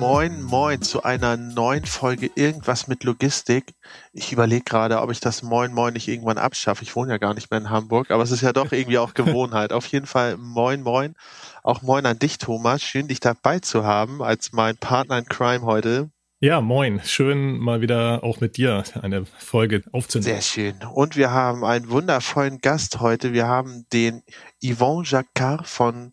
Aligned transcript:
Moin, 0.00 0.42
moin 0.42 0.80
zu 0.80 1.02
einer 1.02 1.36
neuen 1.36 1.84
Folge 1.84 2.30
Irgendwas 2.34 2.88
mit 2.88 3.04
Logistik. 3.04 3.74
Ich 4.14 4.32
überlege 4.32 4.64
gerade, 4.64 4.98
ob 5.02 5.10
ich 5.10 5.20
das 5.20 5.42
Moin, 5.42 5.74
moin 5.74 5.92
nicht 5.92 6.08
irgendwann 6.08 6.38
abschaffe. 6.38 6.82
Ich 6.84 6.96
wohne 6.96 7.12
ja 7.12 7.18
gar 7.18 7.34
nicht 7.34 7.50
mehr 7.50 7.60
in 7.60 7.68
Hamburg, 7.68 8.10
aber 8.10 8.22
es 8.22 8.30
ist 8.30 8.40
ja 8.40 8.54
doch 8.54 8.72
irgendwie 8.72 8.96
auch 8.96 9.12
Gewohnheit. 9.12 9.74
Auf 9.74 9.84
jeden 9.88 10.06
Fall 10.06 10.38
Moin, 10.38 10.80
moin. 10.80 11.16
Auch 11.62 11.82
moin 11.82 12.06
an 12.06 12.18
dich, 12.18 12.38
Thomas. 12.38 12.82
Schön, 12.82 13.08
dich 13.08 13.20
dabei 13.20 13.58
zu 13.58 13.84
haben 13.84 14.22
als 14.22 14.52
mein 14.52 14.78
Partner 14.78 15.18
in 15.18 15.26
Crime 15.26 15.66
heute. 15.66 16.08
Ja, 16.42 16.62
moin. 16.62 17.02
Schön, 17.04 17.58
mal 17.58 17.82
wieder 17.82 18.24
auch 18.24 18.40
mit 18.40 18.56
dir 18.56 18.82
eine 19.02 19.26
Folge 19.26 19.82
aufzunehmen. 19.92 20.24
Sehr 20.24 20.40
schön. 20.40 20.88
Und 20.90 21.14
wir 21.14 21.32
haben 21.32 21.66
einen 21.66 21.90
wundervollen 21.90 22.62
Gast 22.62 23.00
heute. 23.00 23.34
Wir 23.34 23.46
haben 23.46 23.84
den 23.92 24.22
Yvon 24.64 25.04
Jacquard 25.04 25.68
von 25.68 26.12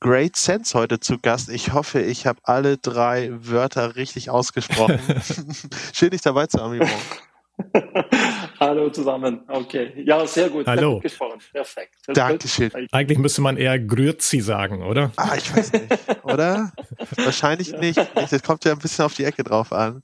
Great 0.00 0.34
Sense 0.34 0.72
heute 0.78 0.98
zu 0.98 1.18
Gast. 1.18 1.50
Ich 1.50 1.74
hoffe, 1.74 2.00
ich 2.00 2.26
habe 2.26 2.40
alle 2.44 2.78
drei 2.78 3.30
Wörter 3.32 3.96
richtig 3.96 4.30
ausgesprochen. 4.30 4.98
Schön, 5.92 6.08
dich 6.08 6.22
dabei 6.22 6.46
zu 6.46 6.58
haben, 6.58 6.80
Yvon. 6.80 7.82
Hallo 8.66 8.90
zusammen. 8.90 9.42
Okay. 9.46 9.92
Ja, 10.04 10.26
sehr 10.26 10.48
gut. 10.50 10.66
Hallo. 10.66 10.94
Gut 10.94 11.04
gesprochen. 11.04 11.38
Perfekt. 11.52 11.94
Dankeschön. 12.08 12.72
Eigentlich 12.90 13.18
müsste 13.18 13.40
man 13.40 13.56
eher 13.56 13.78
Grüezi 13.78 14.40
sagen, 14.40 14.82
oder? 14.82 15.12
Ah, 15.14 15.36
ich 15.36 15.56
weiß 15.56 15.72
nicht, 15.72 15.84
oder? 16.24 16.72
Wahrscheinlich 17.16 17.72
nicht. 17.78 18.00
Das 18.16 18.42
kommt 18.42 18.64
ja 18.64 18.72
ein 18.72 18.78
bisschen 18.78 19.04
auf 19.04 19.14
die 19.14 19.22
Ecke 19.22 19.44
drauf 19.44 19.72
an. 19.72 20.02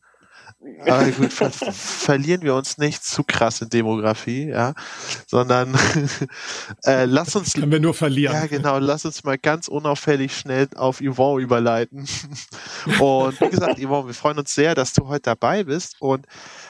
Aber 0.87 1.11
gut, 1.11 1.33
ver 1.33 1.51
verlieren 1.51 2.43
wir 2.43 2.55
uns 2.55 2.79
nicht 2.79 3.05
zu 3.05 3.25
krass 3.25 3.61
in 3.63 3.69
Demografie, 3.69 4.49
ja, 4.49 4.75
sondern 5.27 5.77
äh, 6.85 7.05
lass 7.05 7.35
uns. 7.35 7.55
Können 7.55 7.73
wir 7.73 7.81
nur 7.81 7.95
verlieren. 7.95 8.35
Ja, 8.35 8.47
genau. 8.47 8.79
Lass 8.79 9.05
uns 9.05 9.25
mal 9.25 9.39
ganz 9.39 9.67
unauffällig 9.67 10.37
schnell 10.37 10.69
auf 10.77 11.01
Yvonne 11.01 11.43
überleiten. 11.43 12.07
Und 13.01 13.41
wie 13.41 13.49
gesagt, 13.49 13.81
Yvonne, 13.81 14.09
wir 14.09 14.15
freuen 14.15 14.39
uns 14.39 14.55
sehr, 14.55 14.75
dass 14.75 14.93
du 14.93 15.09
heute 15.09 15.23
dabei 15.23 15.65
bist. 15.65 15.97
Und 16.01 16.27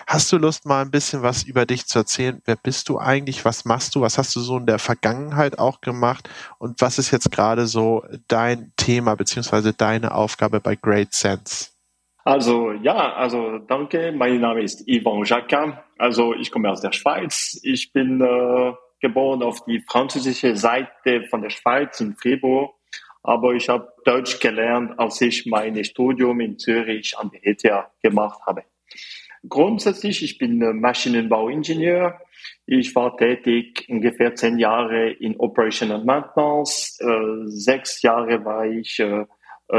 hast 0.07 0.33
du 0.33 0.39
Lust, 0.39 0.65
mal 0.65 0.83
ein 0.83 0.91
bisschen 0.91 1.23
was 1.23 1.43
über 1.43 1.67
dich 1.67 1.87
zu 1.87 1.99
erzählen? 1.99 2.41
Wer 2.47 2.57
bist 2.57 2.89
du 2.89 2.99
eigentlich? 2.99 3.45
Was 3.45 3.67
machst 3.67 3.95
du? 3.95 4.01
Was 4.01 4.17
hast 4.17 4.35
du 4.37 4.41
so 4.41 4.57
in 4.57 4.67
der 4.67 4.79
Vergangenheit 4.79 5.59
auch 5.59 5.83
gemacht? 5.83 6.31
Und 6.59 6.81
was 6.81 6.99
ist 6.99 7.11
jetzt 7.11 7.31
gerade 7.31 7.67
so 7.67 8.05
dein 8.29 8.73
Thema 8.77 9.17
beziehungsweise 9.17 9.75
deine 9.75 10.15
Aufgabe 10.15 10.61
bei 10.61 10.77
Great 10.77 11.13
Sense? 11.13 11.72
Also 12.25 12.73
ja, 12.73 13.15
also 13.15 13.59
danke. 13.59 14.13
Mein 14.13 14.41
Name 14.41 14.63
ist 14.63 14.89
Yvon 14.89 15.25
Jacquin. 15.25 15.77
Also 15.99 16.35
ich 16.35 16.51
komme 16.51 16.71
aus 16.71 16.81
der 16.81 16.93
Schweiz. 16.93 17.59
Ich 17.65 17.93
bin 17.93 18.21
äh, 18.21 18.73
geboren 19.01 19.43
auf 19.43 19.65
die 19.65 19.81
französische 19.81 20.55
Seite 20.57 21.25
von 21.29 21.43
der 21.43 21.51
Schweiz 21.51 22.01
in 22.01 22.15
Fribourg. 22.15 22.75
Aber 23.25 23.55
ich 23.55 23.69
habe 23.69 23.93
Deutsch 24.05 24.41
gelernt, 24.41 24.99
als 24.99 25.21
ich 25.21 25.47
mein 25.47 25.83
Studium 25.85 26.41
in 26.41 26.59
Zürich 26.59 27.17
an 27.19 27.31
der 27.31 27.47
ETH 27.47 27.87
gemacht 28.03 28.41
habe. 28.47 28.65
Grundsätzlich, 29.49 30.23
ich 30.23 30.39
bin 30.39 30.59
Maschinenbauingenieur. 30.81 32.21
Ich 32.67 32.95
war 32.95 33.17
tätig 33.17 33.87
ungefähr 33.89 34.35
zehn 34.37 34.59
Jahre 34.59 35.11
in 35.11 35.37
Operation 35.39 35.91
and 35.91 36.05
Maintenance. 36.05 37.01
Äh, 37.01 37.47
sechs 37.47 38.03
Jahre 38.03 38.45
war 38.45 38.67
ich 38.67 39.01
äh, 39.01 39.25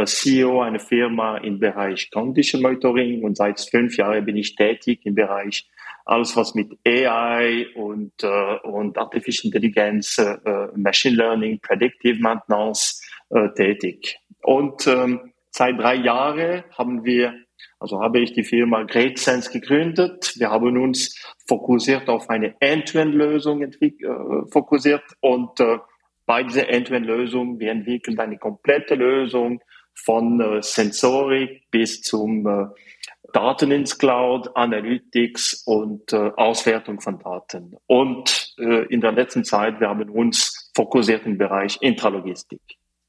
CEO 0.05 0.61
einer 0.61 0.79
Firma 0.79 1.37
im 1.37 1.59
Bereich 1.59 2.09
Condition 2.11 2.61
Monitoring 2.61 3.23
und 3.23 3.37
seit 3.37 3.59
fünf 3.59 3.97
Jahren 3.97 4.25
bin 4.25 4.37
ich 4.37 4.55
tätig 4.55 5.01
im 5.03 5.15
Bereich 5.15 5.69
alles, 6.05 6.35
was 6.35 6.53
mit 6.55 6.77
AI 6.85 7.67
und, 7.75 8.11
äh, 8.23 8.57
und 8.63 8.97
Artificial 8.97 9.53
Intelligence, 9.53 10.17
äh, 10.17 10.67
Machine 10.75 11.15
Learning, 11.15 11.59
Predictive 11.59 12.19
Maintenance 12.19 13.01
äh, 13.29 13.49
tätig. 13.55 14.19
Und 14.41 14.85
ähm, 14.87 15.33
seit 15.49 15.79
drei 15.79 15.95
Jahren 15.95 16.63
haben 16.77 17.05
wir, 17.05 17.33
also 17.79 18.01
habe 18.01 18.19
ich 18.19 18.33
die 18.33 18.43
Firma 18.43 18.83
GreatSense 18.83 19.51
gegründet. 19.51 20.33
Wir 20.37 20.49
haben 20.49 20.77
uns 20.77 21.17
fokussiert 21.47 22.09
auf 22.09 22.29
eine 22.29 22.55
End-to-End-Lösung 22.59 23.61
äh, 23.61 23.91
fokussiert 24.51 25.03
und 25.21 25.59
äh, 25.59 25.77
bei 26.25 26.43
dieser 26.43 26.69
End-to-End-Lösung, 26.69 27.59
wir 27.59 27.71
entwickeln 27.71 28.17
eine 28.19 28.37
komplette 28.37 28.95
Lösung 28.95 29.61
von 29.93 30.39
äh, 30.39 30.61
Sensorik 30.61 31.69
bis 31.71 32.01
zum 32.01 32.45
äh, 32.47 32.65
Daten 33.33 33.71
ins 33.71 33.97
Cloud, 33.97 34.55
Analytics 34.55 35.63
und 35.65 36.13
äh, 36.13 36.31
Auswertung 36.37 37.01
von 37.01 37.19
Daten. 37.19 37.75
Und 37.87 38.53
äh, 38.59 38.85
in 38.85 39.01
der 39.01 39.11
letzten 39.11 39.43
Zeit, 39.43 39.79
wir 39.79 39.89
haben 39.89 40.09
uns 40.09 40.71
fokussiert 40.75 41.25
im 41.25 41.37
Bereich 41.37 41.77
Intralogistik. 41.81 42.61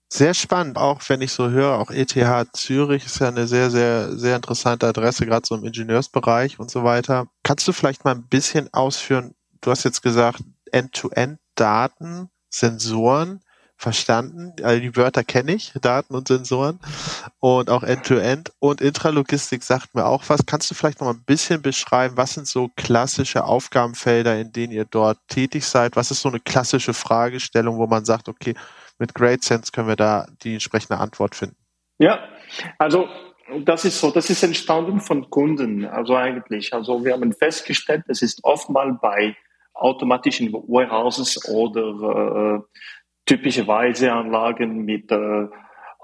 Sehr 0.09 0.35
spannend, 0.35 0.79
auch 0.79 1.01
wenn 1.09 1.21
ich 1.23 1.33
so 1.33 1.51
höre, 1.51 1.79
auch 1.79 1.91
ETH 1.91 2.15
Zürich 2.53 3.05
ist 3.05 3.21
ja 3.21 3.29
eine 3.29 3.47
sehr, 3.47 3.71
sehr, 3.71 4.17
sehr 4.17 4.37
interessante 4.37 4.87
Adresse, 4.87 5.27
gerade 5.27 5.47
so 5.47 5.57
im 5.57 5.65
Ingenieursbereich 5.65 6.59
und 6.59 6.71
so 6.71 6.85
weiter. 6.85 7.27
Kannst 7.43 7.67
du 7.67 7.73
vielleicht 7.73 8.05
mal 8.05 8.15
ein 8.15 8.29
bisschen 8.29 8.73
ausführen, 8.73 9.35
du 9.61 9.71
hast 9.71 9.85
jetzt 9.85 10.03
gesagt, 10.03 10.41
End-to-End-Daten, 10.71 12.29
Sensoren 12.49 13.41
verstanden. 13.77 14.53
Also 14.63 14.81
die 14.81 14.97
Wörter 14.97 15.25
kenne 15.25 15.55
ich, 15.55 15.73
Daten 15.81 16.15
und 16.15 16.29
Sensoren 16.29 16.79
und 17.41 17.71
auch 17.71 17.83
End-to-End. 17.83 18.51
-End. 18.51 18.55
Und 18.59 18.81
Intralogistik 18.81 19.63
sagt 19.63 19.95
mir 19.95 20.07
auch 20.07 20.23
was. 20.29 20.47
Kannst 20.47 20.71
du 20.71 20.75
vielleicht 20.75 21.01
noch 21.01 21.09
mal 21.09 21.15
ein 21.15 21.25
bisschen 21.25 21.63
beschreiben, 21.63 22.17
was 22.17 22.35
sind 22.35 22.47
so 22.47 22.71
klassische 22.77 23.45
Aufgabenfelder, 23.45 24.39
in 24.41 24.53
denen 24.53 24.73
ihr 24.73 24.85
dort 24.85 25.19
tätig 25.29 25.65
seid? 25.65 25.97
Was 25.97 26.11
ist 26.11 26.23
so 26.23 26.29
eine 26.29 26.41
klassische 26.41 26.95
Fragestellung, 26.95 27.79
wo 27.79 27.87
man 27.87 28.05
sagt, 28.05 28.29
okay, 28.29 28.55
mit 28.99 29.15
Great 29.15 29.43
Sense 29.43 29.73
können 29.73 29.89
wir 29.89 29.97
da 29.97 30.27
die 30.43 30.55
entsprechende 30.55 30.99
Antwort 30.99 31.35
finden? 31.35 31.57
Ja, 31.99 32.21
also 32.79 33.09
das 33.65 33.85
ist 33.85 34.01
so, 34.01 34.11
das 34.11 34.31
ist 34.31 34.43
entstanden 34.43 35.01
von 35.01 35.29
Kunden, 35.31 35.85
also 35.85 36.17
eigentlich. 36.17 36.73
Also 36.73 37.05
wir 37.05 37.13
haben 37.13 37.33
festgestellt, 37.33 38.05
es 38.09 38.23
ist 38.23 38.43
oftmals 38.43 38.99
bei 39.01 39.37
automatischen 39.75 40.53
Warehouses 40.53 41.49
oder 41.49 42.57
äh, 42.57 42.79
typischerweise 43.27 44.13
Anlagen 44.13 44.85
mit 44.85 45.11
äh, 45.11 45.47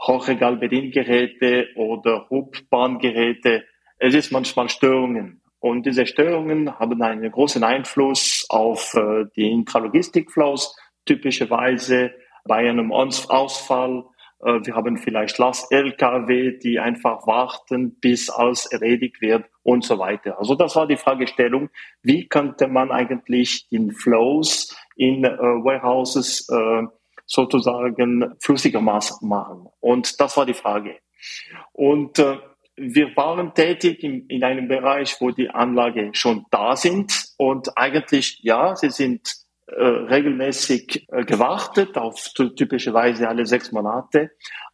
Hochregalbediengeräte 0.07 1.69
oder 1.77 2.29
Hubbandgeräte. 2.31 3.65
Es 3.99 4.15
ist 4.15 4.33
manchmal 4.33 4.69
Störungen. 4.69 5.43
Und 5.59 5.85
diese 5.85 6.07
Störungen 6.07 6.79
haben 6.79 7.03
einen 7.03 7.31
großen 7.31 7.63
Einfluss 7.63 8.47
auf 8.49 8.95
äh, 8.95 9.27
die 9.37 9.51
Intralogistikflows. 9.51 10.75
Typischerweise 11.05 12.13
bei 12.45 12.69
einem 12.69 12.93
Ausfall. 12.93 14.05
Äh, 14.43 14.61
wir 14.65 14.75
haben 14.75 14.97
vielleicht 14.97 15.37
Last-LKW, 15.37 16.59
die 16.59 16.79
einfach 16.79 17.27
warten, 17.27 17.99
bis 18.01 18.31
alles 18.31 18.67
erledigt 18.67 19.21
wird 19.21 19.45
und 19.63 19.85
so 19.85 19.99
weiter. 19.99 20.39
Also 20.39 20.55
das 20.55 20.77
war 20.77 20.87
die 20.87 20.97
Fragestellung, 20.97 21.69
wie 22.03 22.27
könnte 22.27 22.67
man 22.67 22.91
eigentlich 22.91 23.69
den 23.69 23.93
Flows 23.93 24.75
in 24.97 25.25
äh, 25.25 25.31
Warehouses 25.39 26.49
äh, 26.49 26.87
sozusagen 27.31 28.35
flüssiger 28.41 28.81
machen. 28.81 29.69
Und 29.79 30.21
das 30.21 30.37
war 30.37 30.45
die 30.45 30.55
Frage. 30.55 30.99
Und 31.73 32.19
äh, 32.19 32.39
wir 32.77 33.17
waren 33.17 33.55
tätig 33.55 34.03
in, 34.03 34.27
in 34.27 34.43
einem 34.43 34.67
Bereich, 34.67 35.17
wo 35.21 35.31
die 35.31 35.49
Anlage 35.49 36.11
schon 36.13 36.45
da 36.51 36.77
sind 36.77 37.27
und 37.37 37.77
eigentlich, 37.77 38.41
ja, 38.43 38.75
sie 38.75 38.91
sind 38.91 39.35
äh, 39.67 39.85
regelmäßig 39.85 41.07
äh, 41.09 41.25
gewartet 41.25 41.97
auf 41.97 42.33
typischerweise 42.35 43.29
alle 43.29 43.47
sechs 43.47 43.71
Monate. 43.71 44.33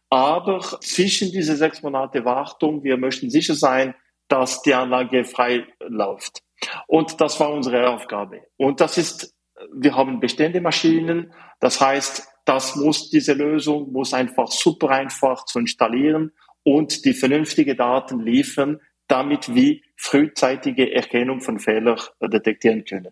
Aber 0.09 0.59
zwischen 0.81 1.31
diese 1.31 1.55
sechs 1.57 1.83
Monate 1.83 2.25
Wartung, 2.25 2.83
wir 2.83 2.97
möchten 2.97 3.29
sicher 3.29 3.55
sein, 3.55 3.93
dass 4.29 4.63
die 4.63 4.73
Anlage 4.73 5.25
frei 5.25 5.67
läuft. 5.79 6.41
Und 6.87 7.21
das 7.21 7.39
war 7.39 7.51
unsere 7.51 7.89
Aufgabe. 7.89 8.41
Und 8.57 8.81
das 8.81 8.97
ist, 8.97 9.35
wir 9.73 9.95
haben 9.95 10.19
bestehende 10.19 10.61
Maschinen. 10.61 11.33
Das 11.59 11.79
heißt, 11.81 12.27
das 12.47 12.75
muss, 12.75 13.09
diese 13.09 13.33
Lösung 13.33 13.91
muss 13.91 14.13
einfach 14.13 14.47
super 14.47 14.89
einfach 14.89 15.45
zu 15.45 15.59
installieren 15.59 16.31
und 16.63 17.05
die 17.05 17.13
vernünftige 17.13 17.75
Daten 17.75 18.21
liefern, 18.21 18.79
damit 19.07 19.53
wir 19.53 19.79
frühzeitige 19.95 20.93
Erkennung 20.93 21.41
von 21.41 21.59
Fehlern 21.59 21.99
detektieren 22.21 22.85
können. 22.85 23.11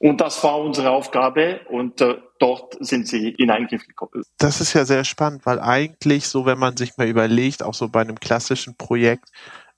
Und 0.00 0.20
das 0.20 0.42
war 0.44 0.60
unsere 0.60 0.90
Aufgabe 0.90 1.60
und 1.68 2.00
äh, 2.00 2.16
dort 2.38 2.76
sind 2.80 3.06
sie 3.06 3.30
in 3.30 3.50
Eingriff 3.50 3.86
gekommen. 3.86 4.22
Das 4.38 4.60
ist 4.60 4.72
ja 4.72 4.84
sehr 4.84 5.04
spannend, 5.04 5.44
weil 5.44 5.60
eigentlich 5.60 6.28
so, 6.28 6.46
wenn 6.46 6.58
man 6.58 6.76
sich 6.76 6.96
mal 6.96 7.06
überlegt, 7.06 7.62
auch 7.62 7.74
so 7.74 7.88
bei 7.88 8.00
einem 8.00 8.20
klassischen 8.20 8.76
Projekt, 8.76 9.28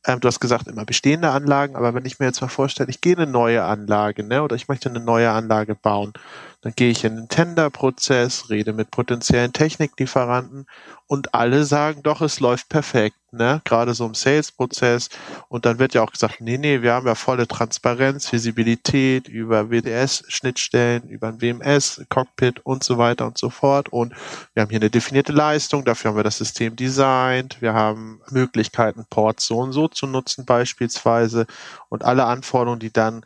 Ähm, 0.06 0.18
du 0.18 0.28
hast 0.28 0.40
gesagt, 0.40 0.66
immer 0.66 0.86
bestehende 0.86 1.28
Anlagen, 1.28 1.76
aber 1.76 1.92
wenn 1.92 2.06
ich 2.06 2.18
mir 2.18 2.24
jetzt 2.24 2.40
mal 2.40 2.48
vorstelle, 2.48 2.88
ich 2.88 3.02
gehe 3.02 3.12
in 3.12 3.18
eine 3.18 3.30
neue 3.30 3.64
Anlage, 3.64 4.24
ne, 4.24 4.42
oder 4.42 4.56
ich 4.56 4.66
möchte 4.66 4.88
eine 4.88 4.98
neue 4.98 5.30
Anlage 5.30 5.74
bauen, 5.74 6.14
dann 6.62 6.74
gehe 6.76 6.90
ich 6.90 7.04
in 7.04 7.16
den 7.16 7.28
Tenderprozess, 7.28 8.50
rede 8.50 8.72
mit 8.72 8.90
potenziellen 8.90 9.52
Techniklieferanten 9.52 10.66
und 11.06 11.34
alle 11.34 11.64
sagen 11.64 12.02
doch, 12.04 12.20
es 12.20 12.38
läuft 12.38 12.68
perfekt, 12.68 13.16
ne? 13.32 13.60
Gerade 13.64 13.94
so 13.94 14.06
im 14.06 14.14
Sales-Prozess. 14.14 15.08
Und 15.48 15.64
dann 15.64 15.78
wird 15.78 15.94
ja 15.94 16.02
auch 16.02 16.12
gesagt, 16.12 16.40
nee, 16.40 16.58
nee, 16.58 16.82
wir 16.82 16.92
haben 16.92 17.06
ja 17.06 17.16
volle 17.16 17.48
Transparenz, 17.48 18.30
Visibilität 18.30 19.26
über 19.26 19.70
WDS-Schnittstellen, 19.70 21.08
über 21.08 21.28
ein 21.28 21.40
WMS, 21.40 22.02
Cockpit 22.10 22.60
und 22.64 22.84
so 22.84 22.98
weiter 22.98 23.26
und 23.26 23.38
so 23.38 23.50
fort. 23.50 23.88
Und 23.88 24.14
wir 24.54 24.62
haben 24.62 24.70
hier 24.70 24.78
eine 24.78 24.90
definierte 24.90 25.32
Leistung, 25.32 25.84
dafür 25.84 26.10
haben 26.10 26.16
wir 26.16 26.22
das 26.22 26.38
System 26.38 26.76
designt, 26.76 27.60
wir 27.60 27.74
haben 27.74 28.20
Möglichkeiten, 28.30 29.04
Ports 29.10 29.46
so 29.46 29.58
und 29.58 29.72
so 29.72 29.88
zu 29.88 30.06
nutzen 30.06 30.44
beispielsweise 30.44 31.46
und 31.88 32.04
alle 32.04 32.26
Anforderungen, 32.26 32.80
die 32.80 32.92
dann 32.92 33.24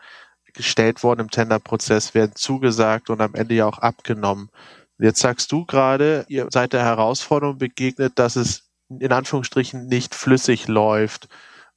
gestellt 0.55 1.03
worden 1.03 1.21
im 1.21 1.31
Tenderprozess, 1.31 2.15
werden 2.15 2.33
zugesagt 2.35 3.11
und 3.11 3.21
am 3.21 3.35
Ende 3.35 3.55
ja 3.55 3.67
auch 3.67 3.79
abgenommen. 3.79 4.51
Jetzt 4.99 5.21
sagst 5.21 5.51
du 5.53 5.67
gerade, 5.67 6.25
ihr 6.29 6.47
seid 6.51 6.73
der 6.73 6.85
Herausforderung 6.85 7.59
begegnet, 7.59 8.19
dass 8.19 8.37
es 8.37 8.71
in 8.89 9.12
Anführungsstrichen 9.12 9.87
nicht 9.87 10.15
flüssig 10.15 10.69
läuft. 10.69 11.29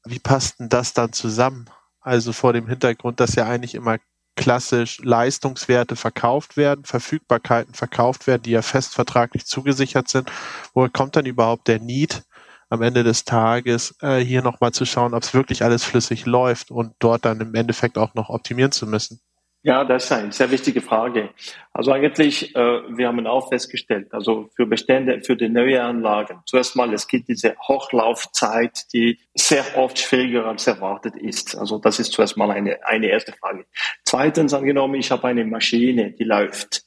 Wie 0.06 0.20
passt 0.20 0.60
denn 0.60 0.70
das 0.70 0.94
dann 0.94 1.14
zusammen? 1.14 1.66
Also 2.02 2.32
vor 2.32 2.54
dem 2.54 2.68
Hintergrund, 2.68 3.20
dass 3.20 3.36
ja 3.36 3.46
eigentlich 3.46 3.76
immer 3.76 3.98
klassisch 4.38 5.00
Leistungswerte 5.04 5.96
verkauft 5.96 6.56
werden, 6.56 6.86
Verfügbarkeiten 6.86 7.74
verkauft 7.74 8.28
werden, 8.28 8.44
die 8.44 8.52
ja 8.52 8.62
fest 8.62 8.94
vertraglich 8.94 9.46
zugesichert 9.46 10.08
sind. 10.08 10.32
Woher 10.74 10.90
kommt 10.90 11.16
dann 11.16 11.26
überhaupt 11.26 11.68
der 11.68 11.80
Need, 11.80 12.24
am 12.70 12.82
Ende 12.82 13.04
des 13.04 13.24
Tages 13.26 13.96
äh, 14.02 14.20
hier 14.20 14.42
nochmal 14.42 14.72
zu 14.72 14.86
schauen, 14.86 15.14
ob 15.14 15.24
es 15.24 15.34
wirklich 15.34 15.64
alles 15.64 15.84
flüssig 15.84 16.26
läuft 16.26 16.72
und 16.72 16.94
dort 17.00 17.26
dann 17.26 17.40
im 17.42 17.56
Endeffekt 17.56 17.98
auch 17.98 18.14
noch 18.14 18.30
optimieren 18.30 18.72
zu 18.72 18.88
müssen. 18.88 19.20
Ja, 19.64 19.84
das 19.84 20.06
ist 20.06 20.12
eine 20.12 20.32
sehr 20.32 20.50
wichtige 20.52 20.82
Frage. 20.82 21.32
Also 21.74 21.92
eigentlich, 21.92 22.56
äh, 22.56 22.60
wir 22.60 23.08
haben 23.08 23.26
auch 23.28 23.50
festgestellt, 23.50 24.14
also 24.14 24.50
für 24.56 24.66
Bestände, 24.66 25.22
für 25.22 25.36
die 25.36 25.50
neue 25.50 25.84
Anlagen, 25.84 26.42
zuerst 26.46 26.76
mal, 26.76 26.94
es 26.94 27.08
gibt 27.08 27.28
diese 27.28 27.56
Hochlaufzeit, 27.68 28.86
die 28.94 29.20
sehr 29.36 29.66
oft 29.76 30.00
schwieriger 30.00 30.46
als 30.46 30.68
erwartet 30.68 31.16
ist. 31.18 31.58
Also 31.58 31.80
das 31.80 32.00
ist 32.00 32.14
zuerst 32.14 32.38
mal 32.38 32.52
eine, 32.52 32.86
eine 32.86 33.08
erste 33.08 33.34
Frage. 33.34 33.66
Zweitens 34.06 34.54
angenommen, 34.54 34.96
ich 34.96 35.12
habe 35.12 35.28
eine 35.28 35.44
Maschine, 35.44 36.12
die 36.12 36.24
läuft. 36.24 36.84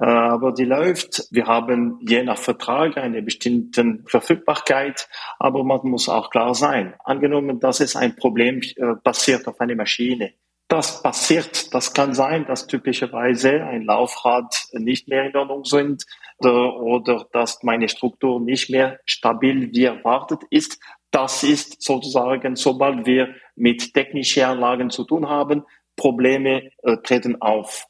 Äh, 0.00 0.04
aber 0.04 0.52
die 0.52 0.64
läuft. 0.64 1.26
Wir 1.30 1.46
haben 1.46 1.98
je 2.02 2.22
nach 2.22 2.38
Vertrag 2.38 2.96
eine 2.96 3.22
bestimmte 3.22 3.98
Verfügbarkeit, 4.06 5.08
aber 5.38 5.64
man 5.64 5.80
muss 5.84 6.08
auch 6.08 6.30
klar 6.30 6.54
sein. 6.54 6.94
Angenommen, 7.04 7.60
dass 7.60 7.80
es 7.80 7.96
ein 7.96 8.16
Problem 8.16 8.60
äh, 8.76 8.94
basiert 9.02 9.46
auf 9.48 9.60
einer 9.60 9.74
Maschine. 9.74 10.32
Das 10.72 11.02
passiert, 11.02 11.74
das 11.74 11.92
kann 11.92 12.14
sein, 12.14 12.46
dass 12.46 12.66
typischerweise 12.66 13.62
ein 13.62 13.82
Laufrad 13.82 14.68
nicht 14.72 15.06
mehr 15.06 15.24
in 15.26 15.36
Ordnung 15.36 15.66
sind 15.66 16.06
oder, 16.38 16.76
oder 16.76 17.26
dass 17.30 17.62
meine 17.62 17.90
Struktur 17.90 18.40
nicht 18.40 18.70
mehr 18.70 18.98
stabil 19.04 19.70
wie 19.74 19.84
erwartet 19.84 20.40
ist. 20.48 20.80
Das 21.10 21.42
ist 21.42 21.82
sozusagen, 21.82 22.56
sobald 22.56 23.04
wir 23.04 23.34
mit 23.54 23.92
technischen 23.92 24.44
Anlagen 24.44 24.88
zu 24.88 25.04
tun 25.04 25.28
haben, 25.28 25.64
Probleme 25.94 26.70
äh, 26.84 26.96
treten 27.02 27.42
auf. 27.42 27.84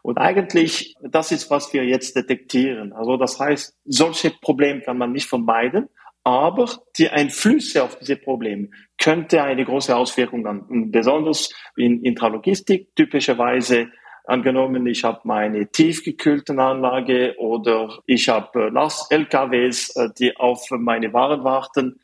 Und 0.00 0.16
eigentlich, 0.16 0.94
das 1.02 1.32
ist, 1.32 1.50
was 1.50 1.74
wir 1.74 1.84
jetzt 1.84 2.16
detektieren. 2.16 2.94
Also 2.94 3.18
das 3.18 3.38
heißt, 3.38 3.76
solche 3.84 4.30
Probleme 4.30 4.80
kann 4.80 4.96
man 4.96 5.12
nicht 5.12 5.28
vermeiden, 5.28 5.90
aber 6.24 6.68
die 6.96 7.08
Einflüsse 7.08 7.82
auf 7.82 7.98
diese 7.98 8.16
Probleme 8.16 8.68
könnte 9.00 9.42
eine 9.42 9.64
große 9.64 9.94
Auswirkung 9.94 10.46
haben. 10.46 10.90
besonders 10.90 11.52
in 11.76 12.02
Intralogistik 12.04 12.94
typischerweise 12.94 13.88
angenommen, 14.24 14.86
ich 14.86 15.02
habe 15.02 15.20
meine 15.24 15.70
tiefgekühlten 15.70 16.60
Anlage 16.60 17.34
oder 17.38 17.98
ich 18.06 18.28
habe 18.28 18.68
Last-LKWs, 18.68 19.96
äh, 19.96 20.08
die 20.16 20.36
auf 20.36 20.68
meine 20.70 21.12
Waren 21.12 21.42
warten. 21.42 22.00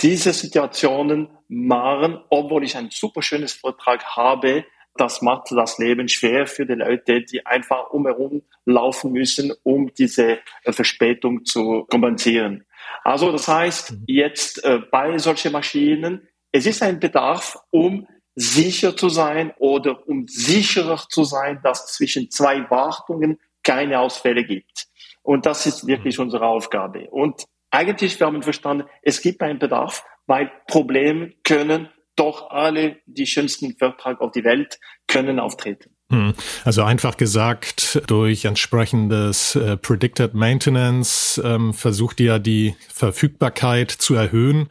Diese 0.00 0.32
Situationen 0.32 1.28
machen, 1.48 2.20
obwohl 2.28 2.64
ich 2.64 2.76
ein 2.76 2.90
super 2.90 3.22
schönes 3.22 3.54
Vertrag 3.54 4.04
habe, 4.16 4.64
das 4.96 5.22
macht 5.22 5.50
das 5.50 5.78
Leben 5.78 6.08
schwer 6.08 6.46
für 6.46 6.64
die 6.64 6.74
Leute, 6.74 7.22
die 7.22 7.44
einfach 7.44 7.90
umherum 7.90 8.42
laufen 8.64 9.12
müssen, 9.12 9.52
um 9.62 9.92
diese 9.92 10.38
äh, 10.64 10.72
Verspätung 10.72 11.44
zu 11.44 11.84
kompensieren. 11.90 12.64
Also 13.04 13.32
das 13.32 13.48
heißt, 13.48 13.92
mhm. 13.92 14.04
jetzt 14.06 14.64
äh, 14.64 14.80
bei 14.90 15.16
solchen 15.18 15.52
Maschinen, 15.52 16.28
es 16.52 16.66
ist 16.66 16.82
ein 16.82 17.00
Bedarf, 17.00 17.56
um 17.70 18.06
sicher 18.34 18.96
zu 18.96 19.08
sein 19.08 19.52
oder 19.58 20.06
um 20.08 20.26
sicherer 20.28 21.06
zu 21.08 21.24
sein, 21.24 21.60
dass 21.62 21.94
zwischen 21.94 22.30
zwei 22.30 22.68
Wartungen 22.70 23.38
keine 23.62 23.98
Ausfälle 23.98 24.44
gibt. 24.44 24.86
Und 25.22 25.46
das 25.46 25.66
ist 25.66 25.86
wirklich 25.86 26.18
mhm. 26.18 26.24
unsere 26.24 26.46
Aufgabe. 26.46 27.08
Und 27.10 27.44
eigentlich, 27.70 28.18
wir 28.20 28.26
haben 28.26 28.42
verstanden, 28.42 28.86
es 29.02 29.20
gibt 29.20 29.42
einen 29.42 29.58
Bedarf, 29.58 30.04
weil 30.26 30.50
Probleme 30.66 31.32
können 31.44 31.88
doch 32.14 32.50
alle 32.50 33.00
die 33.06 33.26
schönsten 33.26 33.76
Vertrag 33.76 34.20
auf 34.20 34.32
die 34.32 34.44
Welt 34.44 34.78
können 35.06 35.38
auftreten. 35.38 35.95
Hm. 36.08 36.34
Also 36.64 36.84
einfach 36.84 37.16
gesagt, 37.16 38.00
durch 38.06 38.44
entsprechendes 38.44 39.56
äh, 39.56 39.76
Predicted 39.76 40.34
Maintenance 40.34 41.40
ähm, 41.44 41.74
versucht 41.74 42.20
ihr 42.20 42.38
die 42.38 42.76
Verfügbarkeit 42.92 43.90
zu 43.90 44.14
erhöhen 44.14 44.68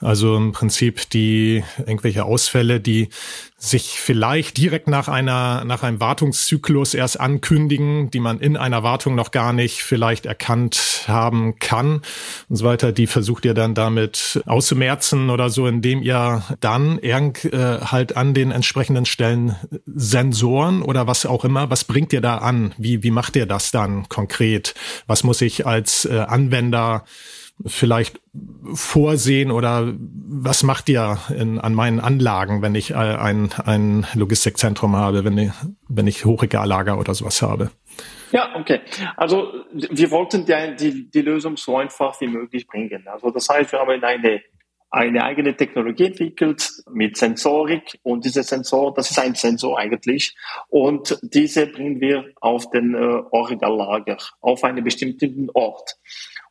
also 0.00 0.36
im 0.36 0.52
Prinzip 0.52 1.10
die 1.10 1.64
irgendwelche 1.78 2.24
Ausfälle, 2.24 2.80
die 2.80 3.08
sich 3.56 3.98
vielleicht 3.98 4.56
direkt 4.56 4.86
nach 4.86 5.08
einer, 5.08 5.64
nach 5.64 5.82
einem 5.82 5.98
Wartungszyklus 5.98 6.94
erst 6.94 7.18
ankündigen, 7.18 8.08
die 8.08 8.20
man 8.20 8.38
in 8.38 8.56
einer 8.56 8.84
Wartung 8.84 9.16
noch 9.16 9.32
gar 9.32 9.52
nicht 9.52 9.82
vielleicht 9.82 10.26
erkannt 10.26 11.04
haben 11.08 11.58
kann 11.58 12.02
und 12.48 12.56
so 12.56 12.64
weiter, 12.64 12.92
die 12.92 13.08
versucht 13.08 13.44
ihr 13.44 13.54
dann 13.54 13.74
damit 13.74 14.40
auszumerzen 14.46 15.30
oder 15.30 15.50
so, 15.50 15.66
indem 15.66 16.02
ihr 16.02 16.44
dann 16.60 16.98
irgend, 17.00 17.46
äh, 17.46 17.80
halt 17.80 18.16
an 18.16 18.32
den 18.32 18.52
entsprechenden 18.52 19.06
Stellen 19.06 19.56
Sensoren 19.86 20.82
oder 20.82 21.08
was 21.08 21.26
auch 21.26 21.44
immer, 21.44 21.68
was 21.70 21.82
bringt 21.82 22.12
ihr 22.12 22.20
da 22.20 22.38
an? 22.38 22.72
Wie, 22.78 23.02
wie 23.02 23.10
macht 23.10 23.34
ihr 23.34 23.46
das 23.46 23.72
dann 23.72 24.08
konkret? 24.08 24.74
Was 25.08 25.24
muss 25.24 25.40
ich 25.40 25.66
als 25.66 26.04
äh, 26.04 26.18
Anwender 26.18 27.04
vielleicht 27.66 28.20
vorsehen 28.74 29.50
oder 29.50 29.92
was 30.00 30.62
macht 30.62 30.88
ihr 30.88 31.18
in, 31.36 31.58
an 31.58 31.74
meinen 31.74 32.00
Anlagen, 32.00 32.62
wenn 32.62 32.74
ich 32.74 32.90
äh, 32.90 32.94
ein, 32.94 33.50
ein 33.64 34.06
Logistikzentrum 34.14 34.94
habe, 34.96 35.24
wenn 35.24 35.38
ich, 35.38 35.50
wenn 35.88 36.06
ich 36.06 36.24
Hochregallager 36.24 36.98
oder 36.98 37.14
sowas 37.14 37.42
habe? 37.42 37.70
Ja, 38.30 38.54
okay. 38.56 38.80
Also 39.16 39.52
wir 39.72 40.10
wollten 40.10 40.44
die, 40.44 40.76
die, 40.78 41.10
die 41.10 41.22
Lösung 41.22 41.56
so 41.56 41.76
einfach 41.78 42.20
wie 42.20 42.28
möglich 42.28 42.66
bringen. 42.66 43.06
Also 43.08 43.30
das 43.30 43.48
heißt, 43.48 43.72
wir 43.72 43.80
haben 43.80 44.04
eine 44.04 44.42
eine 44.90 45.22
eigene 45.24 45.54
Technologie 45.54 46.06
entwickelt 46.06 46.70
mit 46.90 47.16
Sensorik 47.16 47.98
und 48.02 48.24
diese 48.24 48.42
Sensor, 48.42 48.94
das 48.94 49.10
ist 49.10 49.18
ein 49.18 49.34
Sensor 49.34 49.78
eigentlich 49.78 50.34
und 50.68 51.18
diese 51.22 51.66
bringen 51.66 52.00
wir 52.00 52.24
auf 52.40 52.70
den 52.70 52.94
äh, 52.94 53.22
Origallager, 53.30 54.16
auf 54.40 54.64
einen 54.64 54.82
bestimmten 54.82 55.50
Ort. 55.52 55.96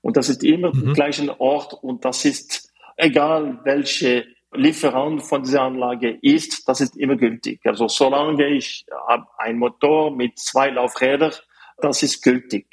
Und 0.02 0.18
das 0.18 0.30
ist 0.30 0.44
immer 0.44 0.74
mhm. 0.74 0.94
gleichen 0.94 1.30
Ort 1.30 1.74
und 1.74 2.06
das 2.06 2.26
ist 2.26 2.72
egal 2.98 3.60
welche 3.64 4.26
Lieferant 4.54 5.22
von 5.24 5.44
dieser 5.44 5.64
Anlage 5.64 6.18
ist, 6.22 6.68
das 6.68 6.82
ist 6.82 6.96
immer 6.98 7.16
gültig. 7.18 7.60
Also 7.66 7.88
solange 7.88 8.48
ich 8.48 8.86
habe 9.08 9.28
ein 9.38 9.58
Motor 9.58 10.16
mit 10.16 10.40
zwei 10.40 10.70
Laufrädern, 10.70 11.34
das 11.80 12.02
ist 12.02 12.24
gültig. 12.24 12.66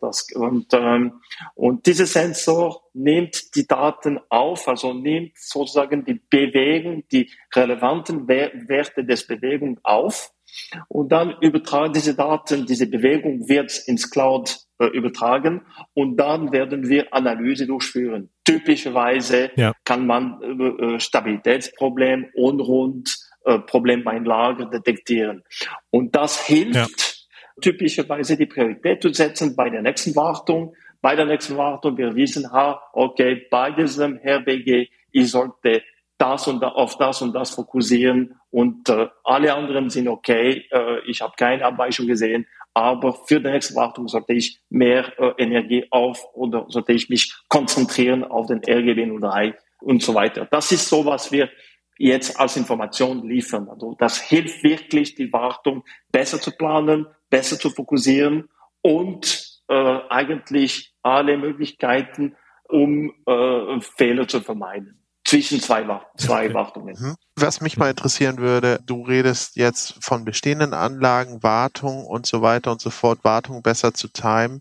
Das, 0.00 0.26
und, 0.34 0.66
ähm, 0.74 1.22
und 1.54 1.86
dieser 1.86 2.06
Sensor 2.06 2.82
nimmt 2.92 3.54
die 3.54 3.66
Daten 3.66 4.20
auf, 4.28 4.68
also 4.68 4.92
nimmt 4.92 5.38
sozusagen 5.38 6.04
die 6.04 6.20
Bewegung, 6.28 7.04
die 7.10 7.30
relevanten 7.54 8.28
Werte 8.28 9.04
des 9.04 9.26
Bewegung 9.26 9.80
auf 9.82 10.32
und 10.88 11.10
dann 11.10 11.34
übertragen 11.40 11.92
diese 11.92 12.14
Daten, 12.14 12.66
diese 12.66 12.86
Bewegung 12.86 13.48
wird 13.48 13.76
ins 13.86 14.10
Cloud 14.10 14.58
äh, 14.78 14.86
übertragen 14.86 15.62
und 15.94 16.16
dann 16.16 16.52
werden 16.52 16.88
wir 16.88 17.12
Analyse 17.12 17.66
durchführen. 17.66 18.30
Typischerweise 18.44 19.50
ja. 19.56 19.72
kann 19.84 20.06
man 20.06 20.40
äh, 20.42 20.94
äh 20.94 21.00
Stabilitätsproblem, 21.00 22.26
Unrund, 22.34 23.16
äh, 23.44 23.58
Problem 23.58 24.04
beim 24.04 24.24
Lager 24.24 24.66
detektieren. 24.66 25.42
Und 25.90 26.14
das 26.14 26.44
hilft 26.46 26.74
ja. 26.74 26.86
typischerweise 27.60 28.36
die 28.36 28.46
Priorität 28.46 29.02
zu 29.02 29.12
setzen 29.12 29.56
bei 29.56 29.70
der 29.70 29.82
nächsten 29.82 30.14
Wartung. 30.16 30.74
Bei 31.00 31.16
der 31.16 31.24
nächsten 31.24 31.56
Wartung 31.56 31.96
wir 31.96 32.14
wissen, 32.14 32.50
ha, 32.52 32.82
okay, 32.92 33.46
bei 33.50 33.70
diesem 33.72 34.18
HRBG, 34.18 34.88
ich 35.12 35.30
sollte 35.30 35.82
das 36.20 36.46
und 36.46 36.62
auf 36.62 36.98
das 36.98 37.22
und 37.22 37.32
das 37.32 37.50
fokussieren 37.50 38.36
und 38.50 38.88
äh, 38.90 39.08
alle 39.24 39.54
anderen 39.54 39.88
sind 39.88 40.06
okay. 40.06 40.66
Äh, 40.70 41.00
ich 41.06 41.22
habe 41.22 41.32
keine 41.36 41.64
Abweichung 41.64 42.06
gesehen, 42.06 42.46
aber 42.74 43.14
für 43.14 43.40
die 43.40 43.48
nächste 43.48 43.74
Wartung 43.74 44.06
sollte 44.06 44.34
ich 44.34 44.60
mehr 44.68 45.18
äh, 45.18 45.32
Energie 45.38 45.86
auf 45.90 46.22
oder 46.34 46.66
sollte 46.68 46.92
ich 46.92 47.08
mich 47.08 47.34
konzentrieren 47.48 48.22
auf 48.22 48.46
den 48.46 48.58
RGB 48.58 49.06
03 49.18 49.54
und 49.80 50.02
so 50.02 50.14
weiter. 50.14 50.46
Das 50.50 50.70
ist 50.72 50.88
so, 50.88 51.06
was 51.06 51.32
wir 51.32 51.48
jetzt 51.96 52.38
als 52.38 52.56
Information 52.56 53.26
liefern. 53.26 53.68
Also 53.70 53.96
das 53.98 54.20
hilft 54.20 54.62
wirklich, 54.62 55.14
die 55.14 55.32
Wartung 55.32 55.84
besser 56.12 56.38
zu 56.38 56.50
planen, 56.50 57.06
besser 57.30 57.58
zu 57.58 57.70
fokussieren 57.70 58.50
und 58.82 59.62
äh, 59.68 59.98
eigentlich 60.10 60.94
alle 61.02 61.38
Möglichkeiten, 61.38 62.36
um 62.68 63.14
äh, 63.26 63.80
Fehler 63.80 64.28
zu 64.28 64.40
vermeiden 64.40 64.99
zwischen 65.30 65.60
zwei, 65.60 65.86
zwei 66.16 66.46
okay. 66.46 66.54
Wartungen. 66.54 66.96
Mhm. 66.98 67.14
Was 67.36 67.60
mich 67.60 67.76
mal 67.76 67.90
interessieren 67.90 68.38
würde, 68.38 68.80
du 68.84 69.02
redest 69.02 69.54
jetzt 69.54 69.94
von 70.00 70.24
bestehenden 70.24 70.74
Anlagen, 70.74 71.42
Wartung 71.44 72.04
und 72.04 72.26
so 72.26 72.42
weiter 72.42 72.72
und 72.72 72.80
so 72.80 72.90
fort, 72.90 73.20
Wartung 73.22 73.62
besser 73.62 73.94
zu 73.94 74.08
timen. 74.08 74.60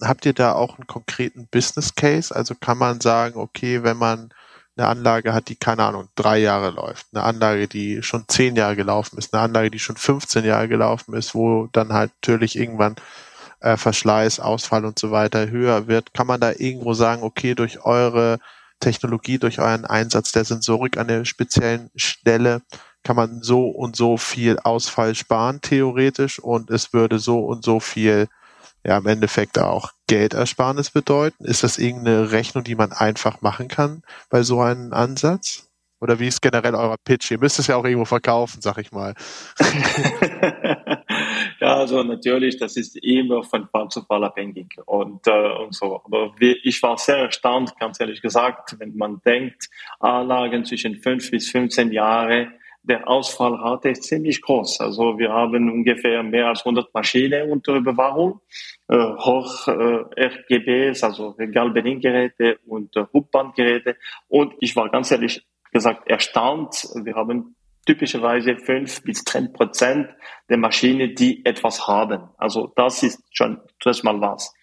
Habt 0.00 0.24
ihr 0.24 0.32
da 0.32 0.52
auch 0.52 0.78
einen 0.78 0.86
konkreten 0.86 1.48
Business 1.48 1.96
Case? 1.96 2.34
Also 2.34 2.54
kann 2.54 2.78
man 2.78 3.00
sagen, 3.00 3.40
okay, 3.40 3.82
wenn 3.82 3.96
man 3.96 4.32
eine 4.76 4.86
Anlage 4.86 5.34
hat, 5.34 5.48
die 5.48 5.56
keine 5.56 5.84
Ahnung, 5.84 6.08
drei 6.14 6.38
Jahre 6.38 6.70
läuft, 6.70 7.06
eine 7.12 7.24
Anlage, 7.24 7.66
die 7.66 8.02
schon 8.02 8.24
zehn 8.28 8.54
Jahre 8.54 8.76
gelaufen 8.76 9.18
ist, 9.18 9.34
eine 9.34 9.42
Anlage, 9.42 9.70
die 9.70 9.78
schon 9.80 9.96
15 9.96 10.44
Jahre 10.44 10.68
gelaufen 10.68 11.14
ist, 11.14 11.34
wo 11.34 11.68
dann 11.72 11.92
halt 11.92 12.12
natürlich 12.22 12.56
irgendwann 12.56 12.94
äh, 13.60 13.76
Verschleiß, 13.76 14.38
Ausfall 14.38 14.84
und 14.84 14.98
so 14.98 15.10
weiter 15.10 15.48
höher 15.48 15.88
wird, 15.88 16.14
kann 16.14 16.28
man 16.28 16.40
da 16.40 16.52
irgendwo 16.52 16.94
sagen, 16.94 17.22
okay, 17.22 17.54
durch 17.54 17.84
eure 17.84 18.38
Technologie, 18.80 19.38
durch 19.38 19.58
euren 19.58 19.84
Einsatz 19.84 20.32
der 20.32 20.44
Sensorik 20.44 20.98
an 20.98 21.08
der 21.08 21.24
speziellen 21.24 21.90
Stelle 21.96 22.62
kann 23.02 23.16
man 23.16 23.42
so 23.42 23.68
und 23.68 23.96
so 23.96 24.16
viel 24.16 24.58
Ausfall 24.58 25.14
sparen, 25.14 25.60
theoretisch, 25.60 26.38
und 26.38 26.70
es 26.70 26.92
würde 26.92 27.18
so 27.18 27.40
und 27.40 27.64
so 27.64 27.78
viel, 27.78 28.28
ja, 28.82 28.96
im 28.98 29.06
Endeffekt 29.06 29.58
auch 29.58 29.92
Geldersparnis 30.06 30.90
bedeuten. 30.90 31.44
Ist 31.44 31.62
das 31.62 31.78
irgendeine 31.78 32.30
Rechnung, 32.32 32.64
die 32.64 32.74
man 32.74 32.92
einfach 32.92 33.42
machen 33.42 33.68
kann 33.68 34.02
bei 34.30 34.42
so 34.42 34.60
einem 34.60 34.92
Ansatz? 34.92 35.68
Oder 36.00 36.18
wie 36.18 36.28
ist 36.28 36.42
generell 36.42 36.74
euer 36.74 36.96
Pitch? 37.04 37.30
Ihr 37.30 37.38
müsst 37.38 37.58
es 37.58 37.66
ja 37.66 37.76
auch 37.76 37.84
irgendwo 37.84 38.04
verkaufen, 38.04 38.60
sag 38.60 38.78
ich 38.78 38.90
mal. 38.92 39.14
Also 41.84 42.02
natürlich, 42.02 42.56
das 42.56 42.78
ist 42.78 42.96
immer 43.04 43.44
von 43.44 43.66
Fall 43.66 43.88
zu 43.90 44.00
Fall 44.06 44.24
abhängig 44.24 44.74
und, 44.86 45.26
äh, 45.26 45.52
und 45.62 45.74
so. 45.74 46.00
Aber 46.06 46.32
wir, 46.38 46.56
ich 46.64 46.82
war 46.82 46.96
sehr 46.96 47.18
erstaunt, 47.18 47.78
ganz 47.78 48.00
ehrlich 48.00 48.22
gesagt, 48.22 48.76
wenn 48.78 48.96
man 48.96 49.20
denkt, 49.22 49.68
Anlagen 50.00 50.64
zwischen 50.64 50.96
fünf 50.96 51.30
bis 51.30 51.50
15 51.50 51.92
Jahre, 51.92 52.48
der 52.84 53.06
Ausfallrate 53.06 53.90
ist 53.90 54.04
ziemlich 54.04 54.40
groß. 54.40 54.80
Also 54.80 55.18
wir 55.18 55.30
haben 55.30 55.70
ungefähr 55.70 56.22
mehr 56.22 56.46
als 56.48 56.60
100 56.60 56.94
Maschinen 56.94 57.52
unter 57.52 57.74
Überwachung, 57.74 58.40
äh, 58.88 58.96
hoch 58.96 59.68
äh, 59.68 60.24
RGBs, 60.24 61.04
also 61.04 61.34
Regalbediengeräte 61.38 62.60
und 62.66 62.96
äh, 62.96 63.04
Hubbandgeräte. 63.12 63.96
Und 64.28 64.54
ich 64.60 64.74
war 64.74 64.88
ganz 64.88 65.10
ehrlich 65.10 65.44
gesagt 65.70 66.08
erstaunt. 66.08 66.88
Wir 66.94 67.14
haben 67.14 67.54
typischerweise 67.84 68.56
fünf 68.56 69.02
bis 69.02 69.24
zehn 69.24 69.52
Prozent 69.52 70.08
der 70.48 70.56
Maschinen, 70.56 71.14
die 71.14 71.44
etwas 71.44 71.86
haben. 71.86 72.28
Also 72.38 72.72
das 72.76 73.02
ist 73.02 73.22
schon 73.32 73.60
zuerst 73.80 74.04
mal 74.04 74.20
was. 74.20 74.54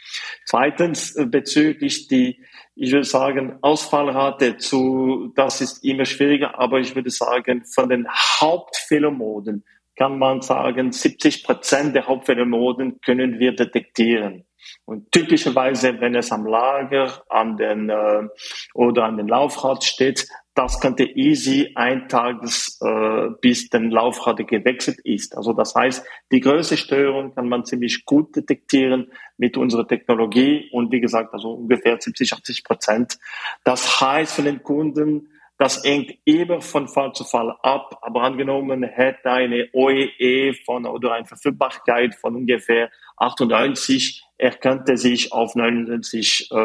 Zweitens 0.45 1.15
äh, 1.15 1.25
bezüglich 1.25 2.07
die, 2.07 2.43
ich 2.75 2.91
würde 2.91 3.05
sagen, 3.05 3.57
Ausfallrate 3.61 4.57
zu, 4.57 5.31
das 5.35 5.61
ist 5.61 5.83
immer 5.83 6.05
schwieriger, 6.05 6.59
aber 6.59 6.79
ich 6.79 6.95
würde 6.95 7.09
sagen, 7.09 7.63
von 7.65 7.89
den 7.89 8.07
Hauptfehlermoden 8.09 9.63
kann 9.95 10.17
man 10.17 10.41
sagen, 10.41 10.91
70 10.91 11.43
Prozent 11.43 11.95
der 11.95 12.07
Hauptfehlermoden 12.07 13.01
können 13.01 13.39
wir 13.39 13.55
detektieren. 13.55 14.45
Und 14.85 15.11
typischerweise, 15.11 15.99
wenn 15.99 16.15
es 16.15 16.31
am 16.31 16.45
Lager 16.45 17.23
an 17.29 17.57
den, 17.57 17.89
äh, 17.89 18.27
oder 18.73 19.05
an 19.05 19.17
den 19.17 19.27
Laufrad 19.27 19.83
steht, 19.83 20.27
das 20.53 20.81
könnte 20.81 21.03
easy 21.03 21.71
ein 21.75 22.09
Tages 22.09 22.79
äh, 22.81 23.29
bis 23.39 23.69
den 23.69 23.89
Laufrad 23.89 24.45
gewechselt 24.47 24.99
ist. 25.03 25.37
Also 25.37 25.53
das 25.53 25.75
heißt, 25.75 26.05
die 26.31 26.41
größte 26.41 26.75
Störung 26.75 27.33
kann 27.33 27.47
man 27.47 27.63
ziemlich 27.63 28.03
gut 28.05 28.35
detektieren 28.35 29.11
mit 29.37 29.55
unserer 29.55 29.87
Technologie 29.87 30.69
und 30.71 30.91
wie 30.91 30.99
gesagt, 30.99 31.33
also 31.33 31.51
ungefähr 31.51 31.99
70, 31.99 32.33
80 32.33 32.63
Prozent. 32.65 33.17
Das 33.63 34.01
heißt 34.01 34.35
für 34.35 34.43
den 34.43 34.61
Kunden, 34.61 35.29
das 35.57 35.83
hängt 35.83 36.15
immer 36.25 36.59
von 36.59 36.87
Fall 36.87 37.13
zu 37.13 37.23
Fall 37.23 37.55
ab, 37.61 37.99
aber 38.01 38.23
angenommen 38.23 38.83
hätte 38.83 39.29
eine 39.29 39.69
OEE 39.73 40.09
e 40.17 40.53
von 40.65 40.85
oder 40.87 41.13
eine 41.13 41.25
Verfügbarkeit 41.25 42.15
von 42.15 42.35
ungefähr 42.35 42.89
98, 43.17 44.23
er 44.39 44.51
könnte 44.51 44.97
sich 44.97 45.31
auf 45.31 45.53
99 45.53 46.49
äh, 46.51 46.55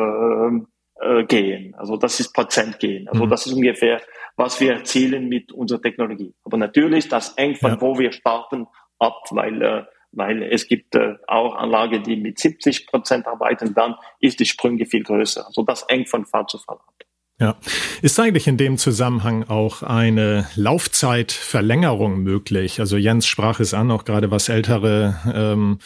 äh, 1.00 1.24
gehen. 1.24 1.74
Also 1.76 1.96
das 1.96 2.20
ist 2.20 2.32
Prozent 2.32 2.78
gehen. 2.78 3.08
Also 3.08 3.26
mhm. 3.26 3.30
das 3.30 3.46
ist 3.46 3.52
ungefähr, 3.52 4.00
was 4.36 4.60
wir 4.60 4.72
erzielen 4.74 5.28
mit 5.28 5.52
unserer 5.52 5.80
Technologie. 5.80 6.34
Aber 6.44 6.56
natürlich, 6.56 7.08
das 7.08 7.34
hängt 7.36 7.58
von 7.58 7.72
ja. 7.72 7.80
wo 7.80 7.98
wir 7.98 8.12
starten 8.12 8.66
ab, 8.98 9.22
weil 9.30 9.62
äh, 9.62 9.84
weil 10.12 10.42
es 10.42 10.66
gibt 10.66 10.94
äh, 10.94 11.14
auch 11.26 11.54
Anlagen, 11.56 12.02
die 12.02 12.16
mit 12.16 12.38
70 12.38 12.86
Prozent 12.86 13.26
arbeiten, 13.26 13.74
dann 13.74 13.96
ist 14.18 14.40
die 14.40 14.46
Sprünge 14.46 14.86
viel 14.86 15.02
größer. 15.02 15.46
Also 15.46 15.62
das 15.62 15.84
hängt 15.88 16.08
von 16.08 16.24
Fall 16.24 16.46
zu 16.46 16.58
Fall 16.58 16.76
ab. 16.76 16.96
Ja. 17.38 17.56
Ist 18.00 18.18
eigentlich 18.18 18.46
in 18.46 18.56
dem 18.56 18.78
Zusammenhang 18.78 19.44
auch 19.44 19.82
eine 19.82 20.48
Laufzeitverlängerung 20.54 22.22
möglich? 22.22 22.80
Also 22.80 22.96
Jens 22.96 23.26
sprach 23.26 23.60
es 23.60 23.74
an, 23.74 23.90
auch 23.90 24.04
gerade 24.04 24.30
was 24.30 24.48
ältere 24.48 25.16
ähm, 25.34 25.78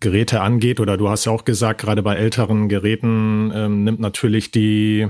Geräte 0.00 0.40
angeht, 0.40 0.80
oder 0.80 0.96
du 0.96 1.08
hast 1.08 1.26
ja 1.26 1.32
auch 1.32 1.44
gesagt, 1.44 1.82
gerade 1.82 2.02
bei 2.02 2.16
älteren 2.16 2.68
Geräten 2.68 3.52
ähm, 3.54 3.84
nimmt 3.84 4.00
natürlich 4.00 4.50
die 4.50 5.08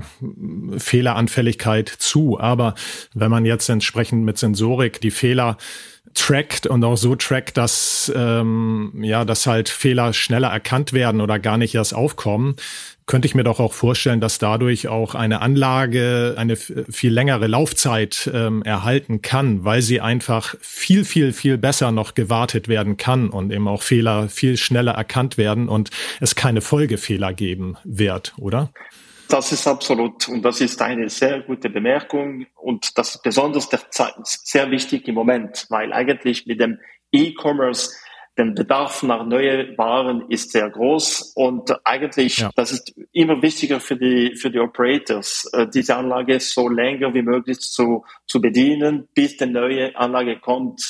Fehleranfälligkeit 0.77 1.87
zu. 1.87 2.39
Aber 2.39 2.75
wenn 3.13 3.31
man 3.31 3.45
jetzt 3.45 3.69
entsprechend 3.69 4.25
mit 4.25 4.37
Sensorik 4.37 4.99
die 4.99 5.11
Fehler 5.11 5.57
trackt 6.13 6.67
und 6.67 6.83
auch 6.83 6.97
so 6.97 7.15
trackt, 7.15 7.57
dass 7.57 8.11
ähm, 8.15 8.91
ja, 9.01 9.25
dass 9.25 9.47
halt 9.47 9.69
Fehler 9.69 10.13
schneller 10.13 10.49
erkannt 10.49 10.93
werden 10.93 11.21
oder 11.21 11.39
gar 11.39 11.57
nicht 11.57 11.75
erst 11.75 11.93
aufkommen, 11.93 12.55
könnte 13.05 13.25
ich 13.25 13.35
mir 13.35 13.43
doch 13.43 13.59
auch 13.59 13.73
vorstellen, 13.73 14.21
dass 14.21 14.39
dadurch 14.39 14.87
auch 14.87 15.15
eine 15.15 15.41
Anlage 15.41 16.35
eine 16.37 16.55
viel 16.55 17.11
längere 17.11 17.47
Laufzeit 17.47 18.29
ähm, 18.33 18.63
erhalten 18.63 19.21
kann, 19.21 19.65
weil 19.65 19.81
sie 19.81 19.99
einfach 19.99 20.55
viel, 20.61 21.03
viel, 21.03 21.33
viel 21.33 21.57
besser 21.57 21.91
noch 21.91 22.13
gewartet 22.13 22.67
werden 22.67 22.97
kann 22.97 23.29
und 23.29 23.51
eben 23.51 23.67
auch 23.67 23.83
Fehler 23.83 24.29
viel 24.29 24.57
schneller 24.57 24.93
erkannt 24.93 25.37
werden 25.37 25.67
und 25.67 25.89
es 26.19 26.35
keine 26.35 26.61
Folgefehler 26.61 27.33
geben 27.33 27.75
wird, 27.83 28.33
oder? 28.37 28.71
Das 29.31 29.53
ist 29.53 29.65
absolut 29.65 30.27
und 30.27 30.41
das 30.41 30.59
ist 30.59 30.81
eine 30.81 31.07
sehr 31.07 31.39
gute 31.39 31.69
Bemerkung 31.69 32.47
und 32.55 32.97
das 32.97 33.15
ist 33.15 33.23
besonders 33.23 33.69
der 33.69 33.89
Zeit 33.89 34.15
sehr 34.25 34.69
wichtig 34.71 35.07
im 35.07 35.15
Moment, 35.15 35.67
weil 35.69 35.93
eigentlich 35.93 36.45
mit 36.47 36.59
dem 36.59 36.79
E-Commerce 37.13 37.91
der 38.37 38.45
Bedarf 38.45 39.03
nach 39.03 39.25
neuen 39.25 39.77
Waren 39.77 40.29
ist 40.29 40.51
sehr 40.51 40.69
groß 40.69 41.31
und 41.35 41.73
eigentlich, 41.85 42.39
ja. 42.39 42.51
das 42.57 42.73
ist 42.73 42.93
immer 43.13 43.41
wichtiger 43.41 43.79
für 43.79 43.95
die, 43.95 44.35
für 44.35 44.51
die 44.51 44.59
Operators, 44.59 45.49
äh, 45.53 45.65
diese 45.73 45.95
Anlage 45.95 46.37
so 46.41 46.67
länger 46.67 47.13
wie 47.13 47.21
möglich 47.21 47.59
zu, 47.61 48.03
zu 48.27 48.41
bedienen, 48.41 49.07
bis 49.15 49.37
die 49.37 49.45
neue 49.45 49.95
Anlage 49.95 50.41
kommt. 50.41 50.81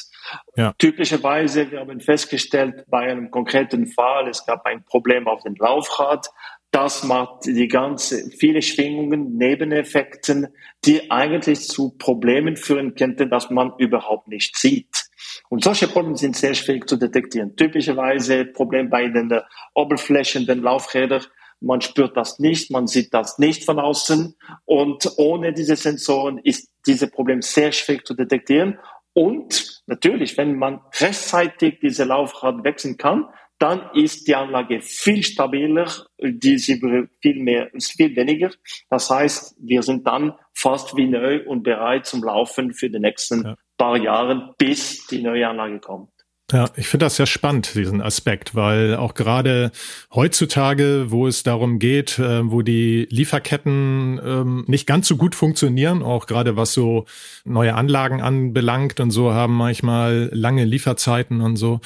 Ja. 0.55 0.73
Typischerweise, 0.79 1.69
wir 1.69 1.81
haben 1.81 1.99
festgestellt, 1.99 2.85
bei 2.87 3.01
einem 3.01 3.29
konkreten 3.29 3.85
Fall, 3.85 4.29
es 4.29 4.45
gab 4.45 4.65
ein 4.65 4.83
Problem 4.83 5.27
auf 5.27 5.43
dem 5.43 5.55
Laufrad, 5.55 6.27
das 6.71 7.03
macht 7.03 7.45
die 7.45 7.67
ganze, 7.67 8.29
viele 8.31 8.61
Schwingungen, 8.61 9.35
Nebeneffekten, 9.37 10.47
die 10.85 11.11
eigentlich 11.11 11.67
zu 11.67 11.91
Problemen 11.97 12.55
führen 12.55 12.95
könnten, 12.95 13.29
dass 13.29 13.49
man 13.49 13.73
überhaupt 13.77 14.29
nicht 14.29 14.57
sieht. 14.57 15.09
Und 15.49 15.63
solche 15.63 15.89
Probleme 15.89 16.17
sind 16.17 16.37
sehr 16.37 16.53
schwierig 16.53 16.87
zu 16.87 16.95
detektieren. 16.95 17.55
Typischerweise 17.57 18.45
Problem 18.45 18.89
bei 18.89 19.07
den 19.07 19.29
äh, 19.31 19.41
Oberflächen, 19.73 20.45
den 20.45 20.61
Laufrädern. 20.61 21.25
Man 21.59 21.81
spürt 21.81 22.17
das 22.17 22.39
nicht, 22.39 22.71
man 22.71 22.87
sieht 22.87 23.13
das 23.13 23.37
nicht 23.37 23.65
von 23.65 23.77
außen. 23.77 24.35
Und 24.65 25.11
ohne 25.17 25.53
diese 25.53 25.75
Sensoren 25.75 26.39
ist 26.39 26.69
dieses 26.87 27.11
Problem 27.11 27.41
sehr 27.41 27.71
schwierig 27.73 28.07
zu 28.07 28.13
detektieren. 28.13 28.79
Und 29.13 29.83
natürlich, 29.87 30.37
wenn 30.37 30.55
man 30.55 30.79
rechtzeitig 30.99 31.79
diese 31.81 32.05
Laufrad 32.05 32.63
wechseln 32.63 32.97
kann, 32.97 33.25
dann 33.61 33.91
ist 33.93 34.27
die 34.27 34.35
Anlage 34.35 34.81
viel 34.81 35.23
stabiler, 35.23 35.87
die 36.19 36.57
sie 36.57 36.81
viel 37.21 37.43
mehr, 37.43 37.73
ist 37.73 37.91
viel 37.91 38.15
weniger. 38.15 38.51
Das 38.89 39.09
heißt, 39.09 39.55
wir 39.59 39.83
sind 39.83 40.07
dann 40.07 40.33
fast 40.53 40.97
wie 40.97 41.07
neu 41.07 41.43
und 41.45 41.63
bereit 41.63 42.05
zum 42.05 42.23
Laufen 42.23 42.73
für 42.73 42.89
die 42.89 42.99
nächsten 42.99 43.43
ja. 43.43 43.55
paar 43.77 43.97
Jahren, 43.97 44.53
bis 44.57 45.05
die 45.07 45.21
neue 45.21 45.47
Anlage 45.47 45.79
kommt. 45.79 46.10
Ja, 46.51 46.69
ich 46.75 46.87
finde 46.87 47.05
das 47.05 47.15
sehr 47.15 47.27
spannend, 47.27 47.75
diesen 47.75 48.01
Aspekt, 48.01 48.55
weil 48.55 48.95
auch 48.95 49.13
gerade 49.13 49.71
heutzutage, 50.13 51.05
wo 51.07 51.25
es 51.27 51.43
darum 51.43 51.79
geht, 51.79 52.19
äh, 52.19 52.51
wo 52.51 52.61
die 52.61 53.07
Lieferketten 53.09 54.19
ähm, 54.23 54.63
nicht 54.67 54.85
ganz 54.85 55.07
so 55.07 55.15
gut 55.15 55.33
funktionieren, 55.33 56.03
auch 56.03 56.27
gerade 56.27 56.57
was 56.57 56.73
so 56.73 57.05
neue 57.45 57.75
Anlagen 57.75 58.21
anbelangt 58.21 58.99
und 58.99 59.11
so, 59.11 59.33
haben 59.33 59.55
manchmal 59.55 60.29
lange 60.33 60.65
Lieferzeiten 60.65 61.39
und 61.41 61.55
so, 61.55 61.79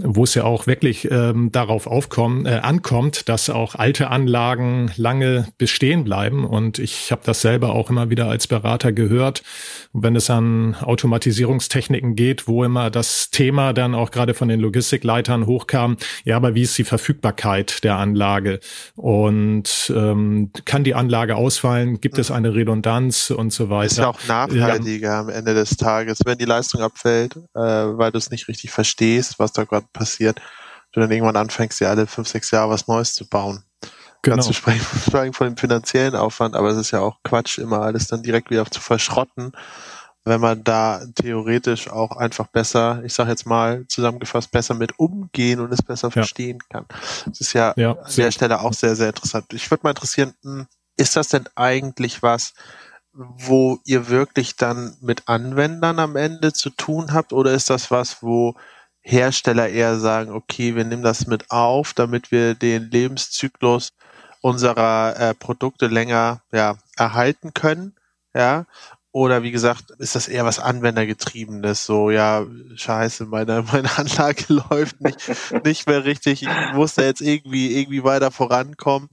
wo 0.00 0.24
es 0.24 0.34
ja 0.34 0.44
auch 0.44 0.66
wirklich 0.66 1.10
ähm, 1.10 1.52
darauf 1.52 1.86
aufkommen, 1.86 2.46
äh, 2.46 2.60
ankommt, 2.62 3.28
dass 3.28 3.50
auch 3.50 3.74
alte 3.74 4.08
Anlagen 4.08 4.90
lange 4.96 5.48
bestehen 5.58 6.04
bleiben. 6.04 6.44
Und 6.44 6.78
ich 6.78 7.12
habe 7.12 7.22
das 7.24 7.42
selber 7.42 7.74
auch 7.74 7.90
immer 7.90 8.08
wieder 8.08 8.28
als 8.28 8.46
Berater 8.46 8.92
gehört, 8.92 9.42
wenn 9.92 10.16
es 10.16 10.30
an 10.30 10.74
Automatisierungstechniken 10.74 12.16
geht, 12.16 12.48
wo 12.48 12.64
immer 12.64 12.90
das 12.90 13.30
Thema 13.30 13.72
dann 13.72 13.94
auch 13.94 14.05
gerade 14.10 14.34
von 14.34 14.48
den 14.48 14.60
Logistikleitern 14.60 15.46
hochkam, 15.46 15.96
ja, 16.24 16.36
aber 16.36 16.54
wie 16.54 16.62
ist 16.62 16.76
die 16.78 16.84
Verfügbarkeit 16.84 17.84
der 17.84 17.96
Anlage? 17.96 18.60
Und 18.94 19.92
ähm, 19.94 20.50
kann 20.64 20.84
die 20.84 20.94
Anlage 20.94 21.36
ausfallen? 21.36 22.00
Gibt 22.00 22.18
es 22.18 22.30
eine 22.30 22.54
Redundanz 22.54 23.30
und 23.30 23.52
so 23.52 23.70
weiter? 23.70 23.86
Ist 23.86 23.98
ja 23.98 24.08
auch 24.08 24.24
nachhaltiger 24.26 25.08
ja. 25.08 25.20
am 25.20 25.28
Ende 25.28 25.54
des 25.54 25.76
Tages, 25.76 26.20
wenn 26.24 26.38
die 26.38 26.44
Leistung 26.44 26.80
abfällt, 26.80 27.36
äh, 27.54 27.60
weil 27.60 28.12
du 28.12 28.18
es 28.18 28.30
nicht 28.30 28.48
richtig 28.48 28.70
verstehst, 28.70 29.38
was 29.38 29.52
da 29.52 29.64
gerade 29.64 29.86
passiert, 29.92 30.40
du 30.92 31.00
dann 31.00 31.10
irgendwann 31.10 31.36
anfängst, 31.36 31.80
ja 31.80 31.90
alle 31.90 32.06
fünf, 32.06 32.28
sechs 32.28 32.50
Jahre 32.50 32.70
was 32.70 32.88
Neues 32.88 33.14
zu 33.14 33.28
bauen. 33.28 33.62
Genau. 34.22 34.36
Ganz 34.36 34.46
zu 34.46 34.54
sprechen, 34.54 34.84
sprechen 35.06 35.32
von 35.32 35.48
dem 35.48 35.56
finanziellen 35.56 36.16
Aufwand, 36.16 36.56
aber 36.56 36.70
es 36.70 36.78
ist 36.78 36.90
ja 36.90 37.00
auch 37.00 37.18
Quatsch, 37.22 37.58
immer 37.58 37.82
alles 37.82 38.08
dann 38.08 38.22
direkt 38.22 38.50
wieder 38.50 38.66
zu 38.66 38.80
verschrotten 38.80 39.52
wenn 40.26 40.40
man 40.40 40.64
da 40.64 41.00
theoretisch 41.14 41.88
auch 41.88 42.16
einfach 42.16 42.48
besser, 42.48 43.00
ich 43.04 43.14
sage 43.14 43.30
jetzt 43.30 43.46
mal 43.46 43.86
zusammengefasst, 43.86 44.50
besser 44.50 44.74
mit 44.74 44.98
umgehen 44.98 45.60
und 45.60 45.72
es 45.72 45.82
besser 45.82 46.08
ja. 46.08 46.12
verstehen 46.12 46.58
kann. 46.68 46.84
Das 47.26 47.40
ist 47.40 47.52
ja, 47.52 47.72
ja 47.76 47.92
an 47.92 48.12
der 48.16 48.32
Stelle 48.32 48.60
auch 48.60 48.72
sehr, 48.72 48.96
sehr 48.96 49.08
interessant. 49.08 49.46
Ich 49.52 49.70
würde 49.70 49.84
mal 49.84 49.90
interessieren, 49.90 50.34
hm, 50.42 50.66
ist 50.96 51.14
das 51.14 51.28
denn 51.28 51.48
eigentlich 51.54 52.22
was, 52.22 52.54
wo 53.12 53.78
ihr 53.84 54.08
wirklich 54.08 54.56
dann 54.56 54.96
mit 55.00 55.28
Anwendern 55.28 56.00
am 56.00 56.16
Ende 56.16 56.52
zu 56.52 56.70
tun 56.70 57.12
habt 57.12 57.32
oder 57.32 57.52
ist 57.52 57.70
das 57.70 57.92
was, 57.92 58.22
wo 58.22 58.56
Hersteller 59.00 59.68
eher 59.68 60.00
sagen, 60.00 60.32
okay, 60.32 60.74
wir 60.74 60.84
nehmen 60.84 61.04
das 61.04 61.28
mit 61.28 61.52
auf, 61.52 61.94
damit 61.94 62.32
wir 62.32 62.56
den 62.56 62.90
Lebenszyklus 62.90 63.92
unserer 64.40 65.14
äh, 65.18 65.34
Produkte 65.34 65.86
länger 65.86 66.42
ja, 66.50 66.76
erhalten 66.96 67.54
können, 67.54 67.94
ja, 68.34 68.66
oder 69.16 69.42
wie 69.42 69.50
gesagt, 69.50 69.92
ist 69.98 70.14
das 70.14 70.28
eher 70.28 70.44
was 70.44 70.58
Anwendergetriebenes? 70.58 71.86
So, 71.86 72.10
ja, 72.10 72.44
scheiße, 72.74 73.24
meine, 73.24 73.64
meine 73.72 73.88
Anlage 73.96 74.44
läuft 74.70 75.00
nicht, 75.00 75.64
nicht 75.64 75.88
mehr 75.88 76.04
richtig. 76.04 76.42
Ich 76.42 76.74
muss 76.74 76.96
da 76.96 77.02
jetzt 77.02 77.22
irgendwie, 77.22 77.80
irgendwie 77.80 78.04
weiter 78.04 78.30
vorankommen. 78.30 79.08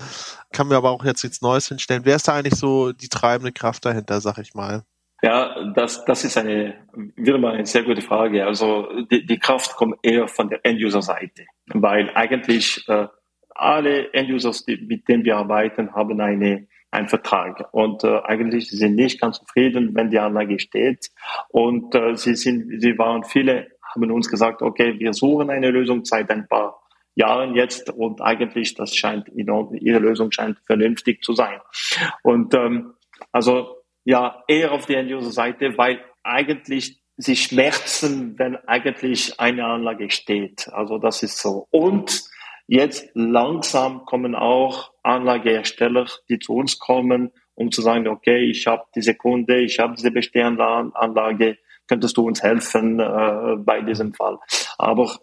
Kann 0.52 0.68
mir 0.68 0.76
aber 0.76 0.92
auch 0.92 1.06
jetzt 1.06 1.24
nichts 1.24 1.42
Neues 1.42 1.70
hinstellen. 1.70 2.02
Wer 2.04 2.18
ist 2.18 2.28
da 2.28 2.34
eigentlich 2.34 2.60
so 2.60 2.92
die 2.92 3.08
treibende 3.08 3.54
Kraft 3.54 3.86
dahinter, 3.86 4.20
sag 4.20 4.40
ich 4.40 4.54
mal? 4.54 4.84
Ja, 5.22 5.72
das, 5.74 6.04
das 6.04 6.26
ist 6.26 6.38
eine, 6.38 6.74
wieder 7.16 7.38
mal 7.38 7.54
eine 7.54 7.66
sehr 7.66 7.84
gute 7.84 8.02
Frage. 8.02 8.46
Also 8.46 8.90
die, 9.10 9.26
die 9.26 9.40
Kraft 9.40 9.74
kommt 9.78 9.96
eher 10.04 10.28
von 10.28 10.50
der 10.50 10.66
End-User-Seite, 10.66 11.46
weil 11.68 12.10
eigentlich 12.14 12.84
äh, 12.90 13.08
alle 13.56 14.12
End-Users, 14.14 14.66
mit 14.68 15.08
denen 15.08 15.24
wir 15.24 15.38
arbeiten, 15.38 15.96
haben 15.96 16.20
eine 16.20 16.68
ein 16.94 17.08
Vertrag. 17.08 17.68
Und 17.72 18.04
äh, 18.04 18.22
eigentlich 18.24 18.70
sie 18.70 18.78
sind 18.78 18.96
nicht 18.96 19.20
ganz 19.20 19.40
zufrieden, 19.40 19.96
wenn 19.96 20.10
die 20.10 20.20
Anlage 20.20 20.60
steht. 20.60 21.10
Und 21.50 21.96
äh, 21.96 22.16
sie 22.16 22.36
sind, 22.36 22.82
sie 22.82 22.98
waren 22.98 23.24
viele, 23.24 23.68
haben 23.94 24.12
uns 24.12 24.30
gesagt, 24.30 24.62
okay, 24.62 25.00
wir 25.00 25.14
suchen 25.14 25.50
eine 25.50 25.72
Lösung 25.72 26.06
seit 26.06 26.30
ein 26.30 26.48
paar 26.48 26.80
Jahren 27.16 27.54
jetzt 27.54 27.92
und 27.92 28.22
eigentlich 28.22 28.74
das 28.74 28.96
scheint 28.96 29.28
ihre 29.30 30.00
Lösung 30.00 30.32
scheint 30.32 30.58
vernünftig 30.66 31.22
zu 31.22 31.34
sein. 31.34 31.60
Und 32.24 32.56
ähm, 32.56 32.94
also 33.32 33.84
ja 34.04 34.44
eher 34.48 34.72
auf 34.72 34.88
der 34.88 35.00
End-User-Seite, 35.00 35.78
weil 35.78 36.00
eigentlich 36.24 37.00
sie 37.18 37.36
schmerzen, 37.36 38.38
wenn 38.40 38.56
eigentlich 38.68 39.40
eine 39.40 39.66
Anlage 39.66 40.10
steht. 40.10 40.68
Also 40.74 40.98
das 40.98 41.22
ist 41.22 41.38
so. 41.38 41.68
Und 41.70 42.24
Jetzt 42.68 43.10
langsam 43.14 44.06
kommen 44.06 44.36
auch 44.36 44.92
Anlagehersteller, 45.04 46.08
die 46.30 46.40
zu 46.40 46.54
uns 46.54 46.80
kommen, 46.80 47.32
um 47.56 47.72
zu 47.72 47.82
sagen, 47.82 48.08
okay, 48.08 48.50
ich 48.50 48.68
habe 48.68 48.84
diese 48.96 49.16
Kunde, 49.16 49.60
ich 49.60 49.80
habe 49.80 49.96
diese 49.96 50.12
bestehende 50.12 50.66
Anlage, 50.66 51.58
könntest 51.88 52.18
du 52.18 52.26
uns 52.26 52.42
helfen 52.42 53.00
äh, 53.00 53.58
bei 53.58 53.82
diesem 53.82 54.14
Fall. 54.14 54.40
Aber 54.78 55.20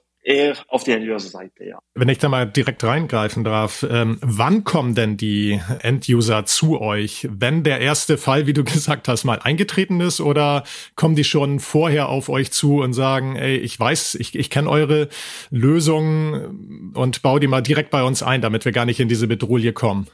auf 0.69 0.85
die 0.85 0.93
End-User-Seite, 0.93 1.65
ja. 1.65 1.79
Wenn 1.95 2.09
ich 2.09 2.19
da 2.19 2.29
mal 2.29 2.47
direkt 2.47 2.85
reingreifen 2.85 3.43
darf, 3.43 3.85
ähm, 3.89 4.19
wann 4.21 4.65
kommen 4.65 4.95
denn 4.95 5.17
die 5.17 5.61
End-User 5.81 6.45
zu 6.45 6.81
euch? 6.81 7.27
Wenn 7.31 7.65
der 7.65 7.81
erste 7.81 8.19
Fall, 8.19 8.47
wie 8.47 8.53
du 8.53 8.63
gesagt 8.65 9.09
hast, 9.09 9.25
mal 9.25 9.41
eingetreten 9.41 10.01
ist 10.01 10.21
oder 10.21 10.65
kommen 10.95 11.17
die 11.17 11.25
schon 11.25 11.59
vorher 11.59 12.09
auf 12.09 12.29
euch 12.29 12.53
zu 12.53 12.81
und 12.81 12.93
sagen, 12.93 13.37
ey, 13.37 13.57
ich 13.57 13.79
weiß, 13.79 14.15
ich, 14.17 14.35
ich 14.39 14.51
kenne 14.51 14.69
eure 14.69 15.09
Lösung 15.51 16.93
und 16.95 17.23
baue 17.23 17.41
die 17.41 17.47
mal 17.47 17.63
direkt 17.63 17.91
bei 17.91 18.03
uns 18.03 18.23
ein, 18.23 18.41
damit 18.41 18.65
wir 18.65 18.73
gar 18.73 18.85
nicht 18.85 19.01
in 19.01 19.09
diese 19.09 19.27
Bedrohung 19.27 19.51
kommen? 19.75 20.07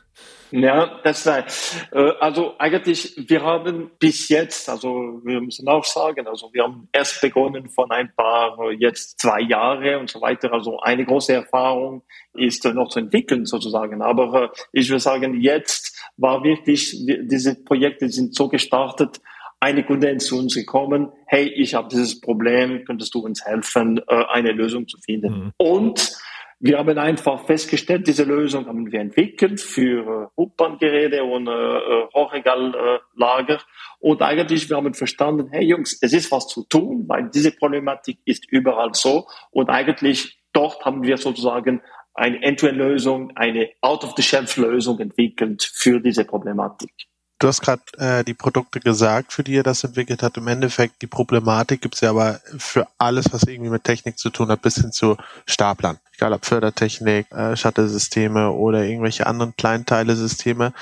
Ja, 0.53 1.01
das 1.03 1.25
sei. 1.25 1.45
Äh, 1.93 2.13
also 2.21 2.55
eigentlich, 2.59 3.15
wir 3.29 3.43
haben 3.43 3.91
bis 3.99 4.29
jetzt, 4.29 4.69
also 4.69 5.21
wir 5.25 5.41
müssen 5.41 5.69
auch 5.69 5.85
sagen, 5.85 6.27
also 6.27 6.51
wir 6.53 6.63
haben 6.63 6.89
erst 6.93 7.21
begonnen 7.21 7.69
von 7.69 7.91
ein 7.91 8.13
paar, 8.17 8.71
jetzt 8.73 9.19
zwei 9.21 9.41
Jahre 9.41 9.99
und 9.99 10.09
so 10.09 10.21
weiter. 10.21 10.53
Also 10.53 10.79
eine 10.81 11.05
große 11.05 11.33
Erfahrung 11.33 12.03
ist 12.35 12.65
noch 12.65 12.89
zu 12.89 13.01
entwickeln 13.01 13.45
sozusagen. 13.45 14.03
Aber 14.03 14.45
äh, 14.45 14.49
ich 14.73 14.89
würde 14.89 15.01
sagen, 15.01 15.41
jetzt 15.41 16.01
war 16.17 16.43
wirklich, 16.45 16.97
diese 17.07 17.63
Projekte 17.65 18.09
sind 18.09 18.35
so 18.35 18.49
gestartet, 18.49 19.21
eine 19.59 19.85
Kunde 19.85 20.11
ist 20.11 20.27
zu 20.27 20.39
uns 20.39 20.55
gekommen, 20.55 21.11
hey, 21.27 21.49
ich 21.49 21.75
habe 21.75 21.89
dieses 21.89 22.21
Problem, 22.21 22.85
könntest 22.85 23.15
du 23.15 23.21
uns 23.21 23.45
helfen, 23.45 24.01
äh, 24.07 24.25
eine 24.29 24.53
Lösung 24.53 24.87
zu 24.87 24.99
finden? 24.99 25.33
Mhm. 25.33 25.53
Und 25.57 26.17
wir 26.59 26.79
haben 26.79 26.99
einfach 26.99 27.45
festgestellt, 27.47 28.07
diese 28.07 28.25
Lösung 28.25 28.67
haben 28.67 28.91
wir 28.91 29.01
entwickelt 29.01 29.61
für 29.61 30.31
äh, 30.37 30.41
U-Bahn-Geräte 30.41 31.23
und 31.23 31.49
äh, 31.49 31.51
äh 31.51 32.09
Hochregallager. 32.15 33.61
Und 33.99 34.23
eigentlich, 34.23 34.69
wir 34.71 34.77
haben 34.77 34.95
verstanden, 34.95 35.49
hey 35.51 35.67
Jungs, 35.67 35.99
es 36.01 36.13
ist 36.13 36.33
was 36.33 36.49
zu 36.49 36.65
tun, 36.65 37.05
weil 37.09 37.31
diese 37.31 37.53
Problematik 37.53 38.19
ist 38.25 38.51
überall 38.51 38.95
so. 38.95 39.27
Und 39.51 39.69
eigentlich 39.69 40.39
dort 40.53 40.85
haben 40.85 41.03
wir 41.03 41.19
sozusagen 41.19 41.83
eine 42.15 42.43
End-to-End-Lösung, 42.43 43.37
eine 43.37 43.71
Out-of-the-Shelf-Lösung 43.83 44.99
entwickelt 45.01 45.71
für 45.75 46.01
diese 46.01 46.25
Problematik. 46.25 46.91
Du 47.39 47.49
hast 47.49 47.61
gerade 47.61 47.83
äh, 47.99 48.25
die 48.25 48.33
Produkte 48.33 48.81
gesagt, 48.81 49.33
für 49.33 49.45
die 49.45 49.53
ihr 49.53 49.63
das 49.63 49.85
entwickelt 49.85 50.23
habt. 50.23 50.39
Im 50.39 50.49
Endeffekt, 50.49 51.03
die 51.03 51.07
Problematik 51.07 51.83
gibt's 51.83 52.01
ja 52.01 52.11
aber 52.11 52.41
für 52.57 52.87
alles, 52.97 53.31
was 53.31 53.43
irgendwie 53.43 53.71
mit 53.71 53.85
Technik 53.85 54.19
zu 54.19 54.31
tun 54.31 54.49
hat, 54.49 54.63
bis 54.63 54.77
hin 54.77 54.91
zu 54.91 55.19
Staplern. 55.45 55.99
Egal 56.15 56.33
ob 56.33 56.47
Fördertechnik, 56.47 57.31
äh, 57.33 57.55
Shuttle-Systeme 57.55 58.53
oder 58.53 58.85
irgendwelche 58.85 59.27
anderen 59.27 59.55
Kleinteile-Systeme. 59.55 60.73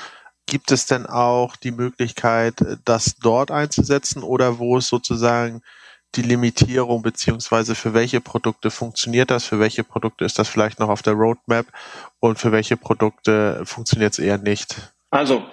Gibt 0.45 0.71
es 0.71 0.85
denn 0.85 1.05
auch 1.05 1.57
die 1.57 1.71
Möglichkeit, 1.71 2.55
das 2.85 3.15
dort 3.17 3.51
einzusetzen 3.51 4.23
oder 4.23 4.57
wo 4.57 4.77
ist 4.77 4.87
sozusagen 4.87 5.61
die 6.15 6.21
Limitierung 6.21 7.01
beziehungsweise 7.01 7.75
für 7.75 7.93
welche 7.93 8.21
Produkte 8.21 8.71
funktioniert 8.71 9.31
das, 9.31 9.43
für 9.43 9.59
welche 9.59 9.83
Produkte 9.83 10.23
ist 10.23 10.39
das 10.39 10.47
vielleicht 10.47 10.79
noch 10.79 10.87
auf 10.87 11.01
der 11.01 11.13
Roadmap 11.13 11.65
und 12.19 12.39
für 12.39 12.53
welche 12.53 12.77
Produkte 12.77 13.61
funktioniert 13.65 14.13
es 14.13 14.19
eher 14.19 14.37
nicht? 14.37 14.93
Also 15.09 15.43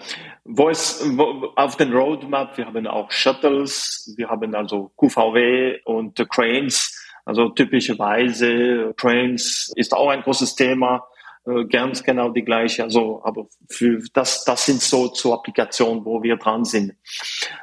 wo 0.44 0.68
es 0.68 1.02
wo, 1.16 1.52
auf 1.56 1.76
den 1.76 1.92
Roadmap, 1.92 2.56
wir 2.56 2.66
haben 2.66 2.86
auch 2.86 3.10
Shuttles, 3.10 4.12
wir 4.16 4.28
haben 4.28 4.54
also 4.54 4.90
QVW 4.96 5.80
und 5.84 6.16
Cranes. 6.30 6.98
Also 7.24 7.50
typischerweise 7.50 8.92
Cranes 8.96 9.72
ist 9.76 9.94
auch 9.94 10.08
ein 10.08 10.22
großes 10.22 10.56
Thema, 10.56 11.06
äh, 11.46 11.64
ganz 11.64 12.02
genau 12.02 12.30
die 12.30 12.44
gleiche. 12.44 12.82
Also, 12.82 13.20
aber 13.24 13.46
für 13.68 14.02
das, 14.12 14.44
das 14.44 14.66
sind 14.66 14.80
so 14.80 15.08
zur 15.08 15.34
Applikation, 15.34 16.04
wo 16.04 16.22
wir 16.22 16.36
dran 16.36 16.64
sind. 16.64 16.94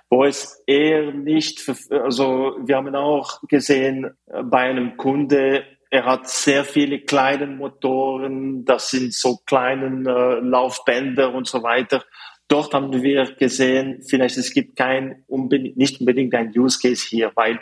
Wo 0.10 0.24
es 0.24 0.64
eher 0.66 1.12
nicht, 1.12 1.62
also 1.90 2.58
wir 2.62 2.78
haben 2.78 2.96
auch 2.96 3.42
gesehen 3.48 4.06
äh, 4.28 4.44
bei 4.44 4.70
einem 4.70 4.98
Kunde, 4.98 5.66
er 5.92 6.06
hat 6.06 6.30
sehr 6.30 6.66
viele 6.66 7.00
kleine 7.00 7.48
Motoren, 7.48 8.64
das 8.64 8.92
sind 8.92 9.14
so 9.14 9.38
kleinen 9.46 10.06
äh, 10.06 10.36
Laufbänder 10.36 11.34
und 11.34 11.48
so 11.48 11.64
weiter. 11.64 12.04
Dort 12.50 12.74
haben 12.74 12.92
wir 12.92 13.36
gesehen, 13.36 14.04
vielleicht 14.08 14.38
es 14.38 14.52
gibt 14.52 14.76
kein 14.76 15.24
unbedingt, 15.28 15.78
nicht 15.78 16.00
unbedingt 16.02 16.34
ein 16.36 16.52
Use 16.58 16.80
Case 16.82 17.06
hier, 17.08 17.32
weil 17.36 17.60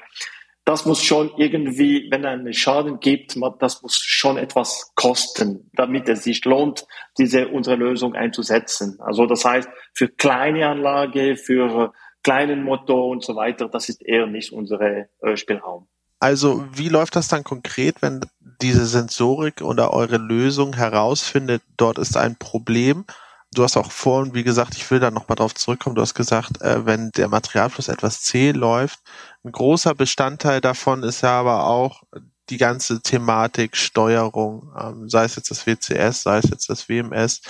das 0.63 0.85
muss 0.85 1.01
schon 1.01 1.31
irgendwie, 1.37 2.07
wenn 2.09 2.25
es 2.25 2.27
einen 2.27 2.53
Schaden 2.53 2.99
gibt, 2.99 3.37
das 3.59 3.81
muss 3.81 3.97
schon 3.97 4.37
etwas 4.37 4.91
kosten, 4.95 5.69
damit 5.73 6.09
es 6.09 6.23
sich 6.23 6.43
lohnt, 6.43 6.85
diese 7.17 7.49
unsere 7.49 7.75
Lösung 7.77 8.15
einzusetzen. 8.15 8.97
Also 8.99 9.25
das 9.25 9.45
heißt, 9.45 9.69
für 9.93 10.09
kleine 10.09 10.67
Anlage, 10.67 11.37
für 11.37 11.93
kleinen 12.23 12.63
Motor 12.63 13.07
und 13.07 13.23
so 13.23 13.35
weiter, 13.35 13.69
das 13.69 13.87
ist 13.87 14.01
eher 14.05 14.27
nicht 14.27 14.51
unsere 14.51 15.07
äh, 15.21 15.37
Spielraum. 15.37 15.87
Also 16.19 16.65
wie 16.73 16.89
läuft 16.89 17.15
das 17.15 17.27
dann 17.27 17.43
konkret, 17.43 18.01
wenn 18.01 18.21
diese 18.61 18.85
Sensorik 18.85 19.61
oder 19.61 19.93
eure 19.93 20.17
Lösung 20.17 20.75
herausfindet, 20.75 21.61
dort 21.77 21.97
ist 21.97 22.17
ein 22.17 22.35
Problem? 22.37 23.05
Du 23.53 23.63
hast 23.63 23.77
auch 23.77 23.91
vorhin, 23.91 24.33
wie 24.33 24.43
gesagt, 24.43 24.75
ich 24.75 24.89
will 24.91 24.99
da 24.99 25.09
nochmal 25.09 25.37
drauf 25.37 25.55
zurückkommen, 25.55 25.95
du 25.95 26.01
hast 26.01 26.15
gesagt, 26.15 26.61
äh, 26.61 26.85
wenn 26.85 27.11
der 27.11 27.29
Materialfluss 27.29 27.87
etwas 27.87 28.21
zäh 28.21 28.51
läuft, 28.51 28.99
ein 29.43 29.51
großer 29.51 29.95
Bestandteil 29.95 30.59
davon 30.59 31.03
ist 31.03 31.21
ja 31.21 31.39
aber 31.39 31.65
auch 31.65 32.03
die 32.49 32.57
ganze 32.57 33.01
Thematik 33.01 33.75
Steuerung, 33.77 34.73
ähm, 34.79 35.09
sei 35.09 35.25
es 35.25 35.35
jetzt 35.35 35.51
das 35.51 35.65
WCS, 35.65 36.23
sei 36.23 36.37
es 36.39 36.49
jetzt 36.49 36.69
das 36.69 36.89
WMS. 36.89 37.41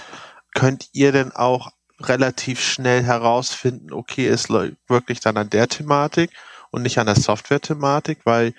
Könnt 0.53 0.89
ihr 0.93 1.11
denn 1.11 1.31
auch 1.31 1.71
relativ 1.99 2.61
schnell 2.61 3.03
herausfinden, 3.03 3.91
okay, 3.93 4.27
es 4.27 4.49
läuft 4.49 4.77
wirklich 4.87 5.19
dann 5.19 5.37
an 5.37 5.49
der 5.49 5.67
Thematik 5.67 6.31
und 6.71 6.83
nicht 6.83 6.99
an 6.99 7.07
der 7.07 7.15
Software-Thematik, 7.15 8.19
weil 8.23 8.53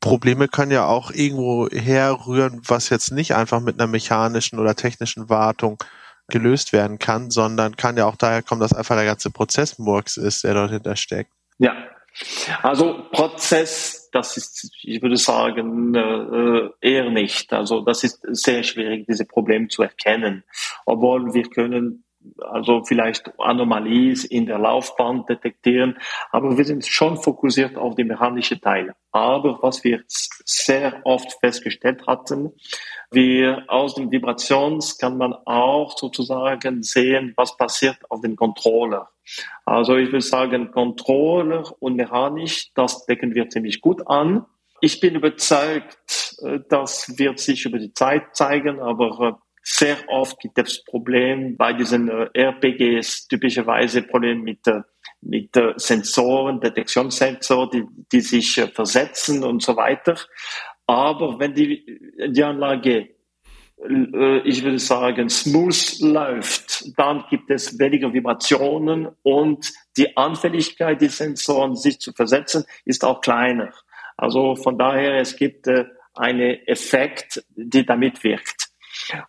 Probleme 0.00 0.48
können 0.48 0.72
ja 0.72 0.86
auch 0.86 1.10
irgendwo 1.10 1.68
herrühren, 1.70 2.60
was 2.66 2.88
jetzt 2.88 3.10
nicht 3.10 3.34
einfach 3.34 3.60
mit 3.60 3.80
einer 3.80 3.88
mechanischen 3.90 4.58
oder 4.58 4.76
technischen 4.76 5.28
Wartung 5.28 5.82
gelöst 6.28 6.72
werden 6.72 6.98
kann, 6.98 7.30
sondern 7.30 7.76
kann 7.76 7.96
ja 7.96 8.06
auch 8.06 8.16
daher 8.16 8.42
kommen, 8.42 8.60
dass 8.60 8.72
einfach 8.72 8.96
der 8.96 9.04
ganze 9.04 9.30
Prozess 9.30 9.78
Murks 9.78 10.16
ist, 10.16 10.44
der 10.44 10.54
dort 10.54 10.70
hintersteckt. 10.70 11.30
Ja, 11.58 11.74
also 12.62 13.04
Prozess, 13.12 14.08
das 14.12 14.36
ist, 14.36 14.70
ich 14.82 15.02
würde 15.02 15.16
sagen, 15.16 15.94
äh, 15.94 16.68
eher 16.80 17.10
nicht. 17.10 17.52
Also 17.52 17.80
das 17.80 18.04
ist 18.04 18.20
sehr 18.30 18.62
schwierig, 18.62 19.06
diese 19.08 19.24
Probleme 19.24 19.68
zu 19.68 19.82
erkennen. 19.82 20.44
Obwohl 20.84 21.34
wir 21.34 21.44
können 21.44 22.04
also 22.40 22.82
vielleicht 22.84 23.30
Anomalies 23.38 24.24
in 24.24 24.46
der 24.46 24.58
Laufbahn 24.58 25.24
detektieren, 25.26 25.98
aber 26.30 26.56
wir 26.56 26.64
sind 26.64 26.86
schon 26.86 27.16
fokussiert 27.16 27.76
auf 27.76 27.94
die 27.94 28.04
mechanische 28.04 28.60
Teile. 28.60 28.94
Aber 29.12 29.58
was 29.62 29.84
wir 29.84 30.02
sehr 30.06 31.00
oft 31.04 31.38
festgestellt 31.40 32.06
hatten, 32.06 32.52
wir 33.10 33.64
aus 33.68 33.94
den 33.94 34.10
Vibrations 34.10 34.98
kann 34.98 35.16
man 35.16 35.32
auch 35.32 35.96
sozusagen 35.96 36.82
sehen, 36.82 37.32
was 37.36 37.56
passiert 37.56 37.98
auf 38.10 38.20
dem 38.20 38.36
Controller. 38.36 39.08
Also 39.64 39.96
ich 39.96 40.08
würde 40.08 40.24
sagen, 40.24 40.70
Controller 40.70 41.64
und 41.80 41.96
mechanisch, 41.96 42.72
das 42.74 43.06
decken 43.06 43.34
wir 43.34 43.48
ziemlich 43.48 43.80
gut 43.80 44.06
an. 44.06 44.44
Ich 44.80 45.00
bin 45.00 45.16
überzeugt, 45.16 46.36
äh, 46.42 46.60
das 46.68 47.18
wird 47.18 47.40
sich 47.40 47.64
über 47.64 47.78
die 47.78 47.92
Zeit 47.92 48.36
zeigen, 48.36 48.80
aber 48.80 49.28
äh, 49.28 49.47
sehr 49.70 50.08
oft 50.08 50.40
gibt 50.40 50.58
es 50.58 50.82
Probleme 50.82 51.50
bei 51.50 51.74
diesen 51.74 52.08
äh, 52.08 52.30
RPGs, 52.32 53.28
typischerweise 53.28 54.02
Probleme 54.02 54.42
mit, 54.42 54.66
äh, 54.66 54.80
mit 55.20 55.54
äh, 55.58 55.74
Sensoren, 55.76 56.58
Detektionssensoren, 56.58 57.70
die, 57.70 57.84
die 58.10 58.20
sich 58.22 58.54
versetzen 58.72 59.44
und 59.44 59.62
so 59.62 59.76
weiter. 59.76 60.16
Aber 60.86 61.38
wenn 61.38 61.52
die, 61.52 62.00
die 62.28 62.42
Anlage, 62.42 63.10
ich 64.44 64.64
würde 64.64 64.78
sagen, 64.80 65.28
smooth 65.28 66.00
läuft, 66.00 66.98
dann 66.98 67.24
gibt 67.30 67.48
es 67.50 67.78
weniger 67.78 68.12
Vibrationen 68.12 69.08
und 69.22 69.70
die 69.96 70.16
Anfälligkeit, 70.16 71.00
die 71.00 71.08
Sensoren 71.08 71.76
sich 71.76 72.00
zu 72.00 72.12
versetzen, 72.12 72.64
ist 72.84 73.04
auch 73.04 73.20
kleiner. 73.20 73.72
Also 74.16 74.56
von 74.56 74.78
daher, 74.78 75.20
es 75.20 75.36
gibt 75.36 75.68
einen 76.14 76.66
Effekt, 76.66 77.44
die 77.54 77.86
damit 77.86 78.24
wirkt. 78.24 78.67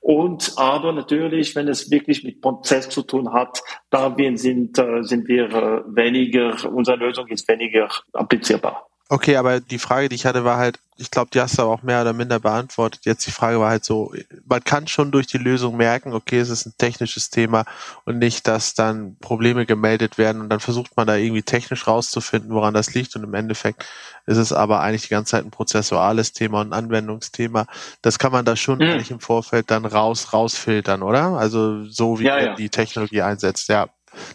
Und 0.02 0.54
aber 0.58 0.92
natürlich, 0.92 1.56
wenn 1.56 1.68
es 1.68 1.92
wirklich 1.92 2.24
mit 2.24 2.42
Prozess 2.42 2.90
zu 2.90 3.04
tun 3.04 3.34
hat, 3.34 3.62
da 3.90 4.16
sind, 4.36 4.78
äh, 4.78 5.04
sind 5.04 5.28
wir 5.28 5.46
äh, 5.46 5.82
weniger, 5.88 6.72
unsere 6.72 6.98
Lösung 6.98 7.28
ist 7.28 7.48
weniger 7.48 7.90
applizierbar. 8.14 8.89
Okay, 9.12 9.38
aber 9.38 9.60
die 9.60 9.80
Frage, 9.80 10.08
die 10.08 10.14
ich 10.14 10.28
hatte, 10.28 10.46
war 10.46 10.58
halt, 10.58 10.78
ich 10.96 11.10
glaube, 11.10 11.32
die 11.34 11.42
hast 11.42 11.58
du 11.58 11.64
auch 11.64 11.82
mehr 11.82 12.02
oder 12.02 12.14
minder 12.14 12.40
beantwortet. 12.40 13.06
Jetzt 13.06 13.26
die 13.26 13.32
Frage 13.32 13.60
war 13.60 13.72
halt 13.72 13.84
so, 13.84 14.14
man 14.46 14.64
kann 14.64 14.86
schon 14.86 15.10
durch 15.10 15.26
die 15.26 15.40
Lösung 15.40 15.78
merken, 15.78 16.14
okay, 16.14 16.38
es 16.38 16.50
ist 16.50 16.68
ein 16.68 16.74
technisches 16.78 17.32
Thema 17.32 17.66
und 18.06 18.20
nicht, 18.20 18.48
dass 18.48 18.76
dann 18.76 19.18
Probleme 19.20 19.66
gemeldet 19.66 20.20
werden 20.20 20.42
und 20.42 20.50
dann 20.50 20.60
versucht 20.60 20.96
man 20.96 21.08
da 21.08 21.16
irgendwie 21.16 21.42
technisch 21.42 21.88
rauszufinden, 21.88 22.52
woran 22.52 22.76
das 22.76 22.94
liegt 22.94 23.16
und 23.16 23.24
im 23.24 23.34
Endeffekt 23.34 23.84
ist 24.28 24.38
es 24.38 24.54
aber 24.54 24.82
eigentlich 24.82 25.04
die 25.04 25.10
ganze 25.10 25.32
Zeit 25.32 25.44
ein 25.44 25.50
prozessuales 25.50 26.34
Thema 26.34 26.62
und 26.62 26.68
ein 26.72 26.86
Anwendungsthema. 26.86 27.66
Das 28.04 28.20
kann 28.20 28.32
man 28.32 28.46
da 28.46 28.56
schon 28.56 28.78
mhm. 28.78 28.92
eigentlich 28.92 29.10
im 29.10 29.22
Vorfeld 29.22 29.72
dann 29.72 29.86
raus, 29.86 30.34
rausfiltern, 30.34 31.02
oder? 31.02 31.30
Also 31.36 31.84
so 31.86 32.20
wie 32.20 32.26
ja, 32.26 32.40
ja. 32.40 32.54
die 32.54 32.70
Technologie 32.70 33.24
einsetzt, 33.24 33.70
ja. 33.70 33.88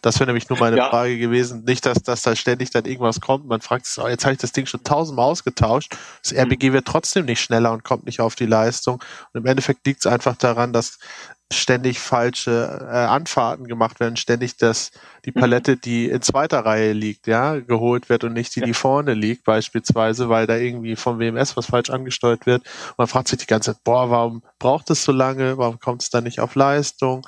Das 0.02 0.20
wäre 0.20 0.26
nämlich 0.26 0.48
nur 0.48 0.58
meine 0.58 0.76
ja. 0.76 0.88
Frage 0.90 1.18
gewesen. 1.18 1.64
Nicht, 1.64 1.86
dass, 1.86 2.02
dass 2.02 2.22
da 2.22 2.36
ständig 2.36 2.70
dann 2.70 2.84
irgendwas 2.84 3.20
kommt. 3.20 3.46
Man 3.46 3.60
fragt 3.60 3.86
sich, 3.86 4.02
oh, 4.02 4.08
jetzt 4.08 4.24
habe 4.24 4.34
ich 4.34 4.40
das 4.40 4.52
Ding 4.52 4.66
schon 4.66 4.84
tausendmal 4.84 5.26
ausgetauscht. 5.26 5.96
Das 6.22 6.32
mhm. 6.32 6.40
RBG 6.40 6.72
wird 6.72 6.86
trotzdem 6.86 7.26
nicht 7.26 7.40
schneller 7.40 7.72
und 7.72 7.84
kommt 7.84 8.06
nicht 8.06 8.20
auf 8.20 8.34
die 8.34 8.46
Leistung. 8.46 9.02
Und 9.32 9.40
im 9.40 9.46
Endeffekt 9.46 9.86
liegt 9.86 10.00
es 10.00 10.10
einfach 10.10 10.36
daran, 10.36 10.72
dass 10.72 10.98
ständig 11.52 12.00
falsche 12.00 12.86
äh, 12.90 12.96
Anfahrten 12.96 13.66
gemacht 13.66 14.00
werden, 14.00 14.16
ständig 14.16 14.56
dass 14.56 14.90
die 15.24 15.32
mhm. 15.34 15.40
Palette, 15.40 15.76
die 15.76 16.08
in 16.08 16.22
zweiter 16.22 16.60
Reihe 16.60 16.92
liegt, 16.92 17.26
ja, 17.26 17.58
geholt 17.60 18.08
wird 18.08 18.24
und 18.24 18.32
nicht 18.32 18.56
die, 18.56 18.60
die 18.60 18.74
vorne 18.74 19.14
liegt, 19.14 19.44
beispielsweise, 19.44 20.28
weil 20.28 20.46
da 20.46 20.56
irgendwie 20.56 20.96
vom 20.96 21.18
WMS 21.18 21.56
was 21.56 21.66
falsch 21.66 21.90
angesteuert 21.90 22.46
wird. 22.46 22.62
man 22.96 23.06
fragt 23.06 23.28
sich 23.28 23.38
die 23.38 23.46
ganze 23.46 23.72
Zeit, 23.74 23.84
boah, 23.84 24.10
warum 24.10 24.42
braucht 24.58 24.90
es 24.90 25.04
so 25.04 25.12
lange? 25.12 25.58
Warum 25.58 25.78
kommt 25.78 26.02
es 26.02 26.10
da 26.10 26.20
nicht 26.20 26.40
auf 26.40 26.54
Leistung? 26.54 27.26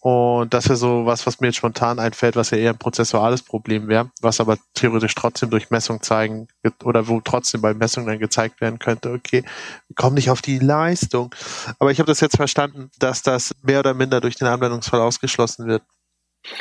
Und 0.00 0.54
das 0.54 0.68
wäre 0.68 0.76
so 0.76 1.06
was, 1.06 1.26
was 1.26 1.40
mir 1.40 1.48
jetzt 1.48 1.56
spontan 1.56 1.98
einfällt, 1.98 2.36
was 2.36 2.50
ja 2.50 2.58
eher 2.58 2.70
ein 2.70 2.78
prozessuales 2.78 3.42
Problem 3.42 3.88
wäre, 3.88 4.10
was 4.20 4.40
aber 4.40 4.56
theoretisch 4.74 5.14
trotzdem 5.14 5.50
durch 5.50 5.70
Messung 5.70 6.02
zeigen 6.02 6.46
oder 6.84 7.08
wo 7.08 7.20
trotzdem 7.20 7.62
bei 7.62 7.74
Messung 7.74 8.06
dann 8.06 8.20
gezeigt 8.20 8.60
werden 8.60 8.78
könnte, 8.78 9.10
okay, 9.10 9.42
wir 9.88 9.94
kommen 9.96 10.14
nicht 10.14 10.30
auf 10.30 10.40
die 10.40 10.60
Leistung. 10.60 11.34
Aber 11.80 11.90
ich 11.90 11.98
habe 11.98 12.06
das 12.06 12.20
jetzt 12.20 12.36
verstanden, 12.36 12.90
dass 13.00 13.22
das 13.22 13.54
mehr 13.62 13.80
oder 13.80 13.94
minder 13.94 14.20
durch 14.20 14.36
den 14.36 14.46
Anwendungsfall 14.46 15.00
ausgeschlossen 15.00 15.66
wird. 15.66 15.82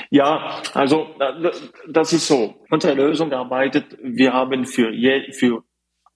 Ja, 0.09 0.61
also 0.73 1.15
das 1.87 2.13
ist 2.13 2.27
so. 2.27 2.55
Unsere 2.71 2.95
Lösung 2.95 3.31
arbeitet, 3.31 3.97
wir 4.01 4.33
haben 4.33 4.65
für, 4.65 4.91
je, 4.91 5.31
für 5.31 5.63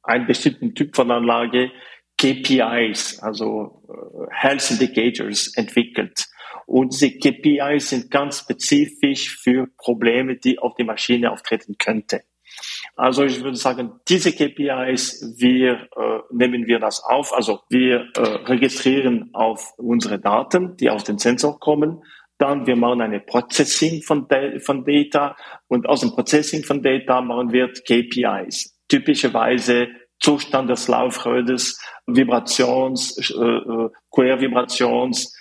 einen 0.01 0.25
bestimmten 0.25 0.73
Typ 0.73 0.95
von 0.95 1.12
Anlage 1.12 1.71
KPIs, 2.17 3.19
also 3.19 3.84
äh, 3.89 4.27
Health 4.31 4.71
Indicators 4.71 5.55
entwickelt. 5.55 6.27
Und 6.71 6.93
diese 6.93 7.12
KPIs 7.12 7.89
sind 7.89 8.10
ganz 8.10 8.39
spezifisch 8.39 9.36
für 9.36 9.67
Probleme, 9.77 10.38
die 10.38 10.57
auf 10.57 10.73
die 10.75 10.86
Maschine 10.86 11.29
auftreten 11.29 11.75
könnte. 11.77 12.21
Also 12.95 13.25
ich 13.25 13.43
würde 13.43 13.57
sagen, 13.57 13.99
diese 14.07 14.31
KPIs, 14.31 15.36
wir 15.38 15.89
äh, 15.97 16.19
nehmen 16.31 16.67
wir 16.67 16.79
das 16.79 17.03
auf, 17.03 17.34
also 17.34 17.60
wir 17.69 18.07
äh, 18.15 18.21
registrieren 18.45 19.31
auf 19.34 19.73
unsere 19.77 20.17
Daten, 20.17 20.77
die 20.77 20.89
aus 20.89 21.03
dem 21.03 21.17
Sensor 21.17 21.60
kommen. 21.60 22.03
Dann 22.38 22.65
wir 22.65 22.77
machen 22.77 23.01
eine 23.01 23.19
Processing 23.19 24.01
von, 24.01 24.27
von 24.60 24.86
Data 24.86 25.36
und 25.67 25.89
aus 25.89 25.99
dem 25.99 26.12
Processing 26.12 26.63
von 26.63 26.81
Data 26.81 27.19
machen 27.19 27.51
wir 27.51 27.67
KPIs. 27.67 28.79
Typischerweise 28.88 29.89
Zustand 30.21 30.69
des 30.69 30.88
Laufrades, 30.88 31.81
Vibrations, 32.07 33.29
äh, 33.29 33.43
äh 33.43 33.89
Quervibrations, 34.10 35.36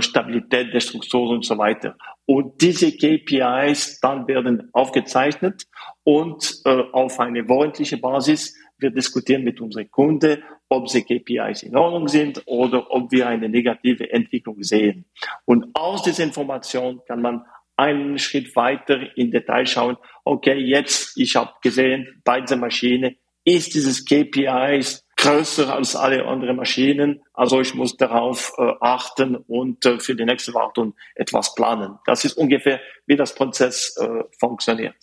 Stabilität 0.00 0.72
der 0.72 0.80
Struktur 0.80 1.30
und 1.30 1.44
so 1.44 1.58
weiter. 1.58 1.96
Und 2.24 2.60
diese 2.60 2.92
KPIs 2.92 4.00
dann 4.00 4.26
werden 4.26 4.68
aufgezeichnet 4.72 5.64
und 6.02 6.62
äh, 6.64 6.82
auf 6.92 7.20
eine 7.20 7.48
wochentliche 7.48 7.98
Basis 7.98 8.54
wir 8.78 8.90
diskutieren 8.90 9.42
mit 9.42 9.60
unseren 9.60 9.90
Kunden, 9.90 10.42
ob 10.68 10.88
sie 10.88 11.02
KPIs 11.02 11.62
in 11.62 11.76
Ordnung 11.76 12.08
sind 12.08 12.42
oder 12.46 12.90
ob 12.90 13.10
wir 13.10 13.26
eine 13.26 13.48
negative 13.48 14.10
Entwicklung 14.12 14.62
sehen. 14.62 15.06
Und 15.44 15.68
aus 15.74 16.02
dieser 16.02 16.24
Information 16.24 17.00
kann 17.06 17.22
man 17.22 17.44
einen 17.76 18.18
Schritt 18.18 18.54
weiter 18.56 19.16
in 19.16 19.30
Detail 19.30 19.66
schauen. 19.66 19.96
Okay, 20.24 20.58
jetzt, 20.58 21.16
ich 21.16 21.36
habe 21.36 21.52
gesehen, 21.62 22.20
bei 22.24 22.40
dieser 22.40 22.56
Maschine 22.56 23.16
ist 23.44 23.74
dieses 23.74 24.04
KPIs 24.04 25.05
größer 25.26 25.74
als 25.74 25.96
alle 25.96 26.26
anderen 26.26 26.56
Maschinen. 26.56 27.22
Also 27.32 27.60
ich 27.60 27.74
muss 27.74 27.96
darauf 27.96 28.52
äh, 28.58 28.72
achten 28.80 29.36
und 29.36 29.84
äh, 29.86 29.98
für 29.98 30.14
die 30.14 30.24
nächste 30.24 30.54
Wartung 30.54 30.94
etwas 31.14 31.54
planen. 31.54 31.98
Das 32.06 32.24
ist 32.24 32.34
ungefähr, 32.34 32.80
wie 33.06 33.16
das 33.16 33.34
Prozess 33.34 33.96
äh, 33.98 34.24
funktioniert. 34.38 34.96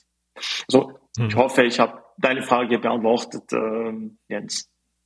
So, 0.68 0.92
hm. 1.18 1.28
ich 1.28 1.36
hoffe, 1.36 1.64
ich 1.64 1.80
habe 1.80 2.04
deine 2.18 2.44
Frage 2.44 2.80
beantwortet, 2.80 3.52
äh, 3.54 3.94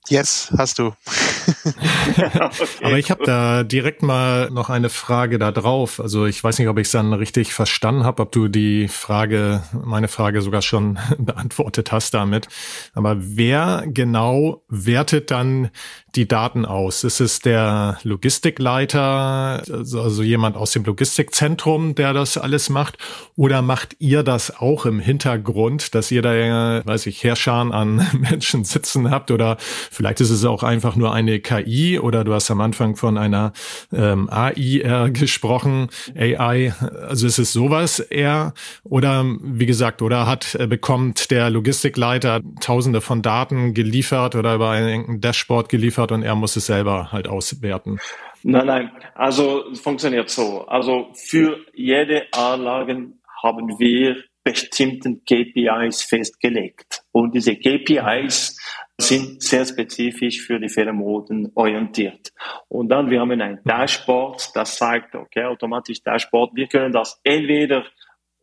Jens. 0.10 0.48
Yes, 0.50 0.54
hast 0.58 0.80
du. 0.80 0.88
okay. 0.88 2.50
Aber 2.84 2.98
ich 2.98 3.12
habe 3.12 3.24
da 3.26 3.64
direkt 3.64 4.04
mal 4.04 4.50
noch 4.50 4.70
eine 4.70 4.90
Frage 4.90 5.40
da 5.40 5.52
drauf. 5.52 6.00
Also 6.00 6.26
ich 6.26 6.44
weiß 6.44 6.60
nicht, 6.60 6.68
ob 6.68 6.78
ich 6.78 6.88
es 6.88 6.92
dann 6.92 7.14
richtig 7.14 7.54
verstanden 7.54 8.04
habe, 8.04 8.24
ob 8.24 8.32
du 8.32 8.48
die 8.48 8.88
Frage, 8.88 9.64
meine 9.72 10.08
Frage 10.08 10.42
sogar 10.42 10.62
schon 10.62 11.00
beantwortet 11.18 11.92
hast 11.92 12.14
damit. 12.14 12.48
Aber 12.94 13.16
wer 13.20 13.84
genau 13.88 14.64
wertet 14.70 15.32
dann 15.32 15.70
die 16.18 16.28
Daten 16.28 16.66
aus? 16.66 17.04
Ist 17.04 17.22
es 17.22 17.40
der 17.40 18.00
Logistikleiter, 18.04 19.64
also, 19.72 20.02
also 20.02 20.24
jemand 20.24 20.58
aus 20.58 20.72
dem 20.72 20.84
Logistikzentrum, 20.84 21.96
der 21.96 22.14
das 22.14 22.38
alles 22.38 22.70
macht? 22.70 22.98
Oder 23.36 23.62
macht 23.62 23.96
ihr 24.00 24.24
das 24.24 24.58
auch 24.60 24.86
im 24.86 25.00
Hintergrund, 25.00 25.94
dass 25.96 26.12
ihr 26.12 26.22
da, 26.24 26.82
weiß 26.86 27.06
ich, 27.06 27.24
Herrscharen 27.24 27.72
an 27.72 28.08
Menschen 28.20 28.64
sitzen 28.64 29.12
habt? 29.12 29.32
Oder 29.32 29.58
vielleicht 29.60 30.20
ist 30.20 30.32
es 30.32 30.44
auch 30.44 30.64
einfach 30.64 30.96
nur 30.96 31.14
eine 31.14 31.40
KI 31.40 32.00
oder 32.00 32.24
du 32.24 32.34
hast 32.34 32.50
am 32.50 32.62
Anfang 32.62 32.96
von 32.96 33.18
einer 33.18 33.54
ähm, 33.94 34.28
AI 34.30 34.82
äh, 34.84 35.12
gesprochen, 35.12 35.90
AI. 36.16 36.74
Also 37.08 37.28
ist 37.28 37.38
es 37.38 37.54
sowas 37.54 38.00
eher? 38.00 38.54
Oder 38.84 39.24
wie 39.42 39.68
gesagt, 39.68 40.02
oder 40.02 40.26
hat, 40.26 40.56
äh, 40.56 40.66
bekommt 40.66 41.30
der 41.30 41.52
Logistikleiter 41.52 42.42
tausende 42.60 43.02
von 43.02 43.22
Daten 43.22 43.76
geliefert 43.76 44.36
oder 44.36 44.56
über 44.56 44.72
ein 44.72 45.22
Dashboard 45.22 45.70
geliefert 45.70 46.07
und 46.12 46.24
er 46.24 46.36
muss 46.36 46.56
es 46.56 46.68
selber 46.68 47.12
halt 47.12 47.28
auswerten? 47.28 48.00
Nein, 48.44 48.66
nein. 48.66 48.92
Also 49.16 49.74
funktioniert 49.74 50.30
so. 50.30 50.66
Also 50.68 51.10
für 51.14 51.58
jede 51.74 52.28
Anlage 52.34 53.14
haben 53.44 53.80
wir 53.80 54.18
bestimmten 54.44 55.24
KPIs 55.26 56.04
festgelegt. 56.04 57.04
Und 57.12 57.36
diese 57.36 57.56
KPIs 57.56 58.58
sind 58.98 59.44
sehr 59.44 59.66
spezifisch 59.66 60.42
für 60.42 60.60
die 60.60 60.70
Pheromoden 60.70 61.52
orientiert. 61.56 62.32
Und 62.70 62.90
dann 62.90 63.10
wir 63.10 63.20
haben 63.20 63.40
ein 63.42 63.60
Dashboard, 63.66 64.56
das 64.56 64.78
sagt, 64.78 65.16
okay, 65.16 65.44
automatisch 65.44 66.02
Dashboard, 66.02 66.56
wir 66.56 66.68
können 66.68 66.94
das 66.94 67.20
entweder 67.24 67.84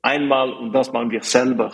einmal, 0.02 0.52
und 0.52 0.72
das 0.72 0.92
machen 0.92 1.10
wir 1.10 1.22
selber, 1.22 1.72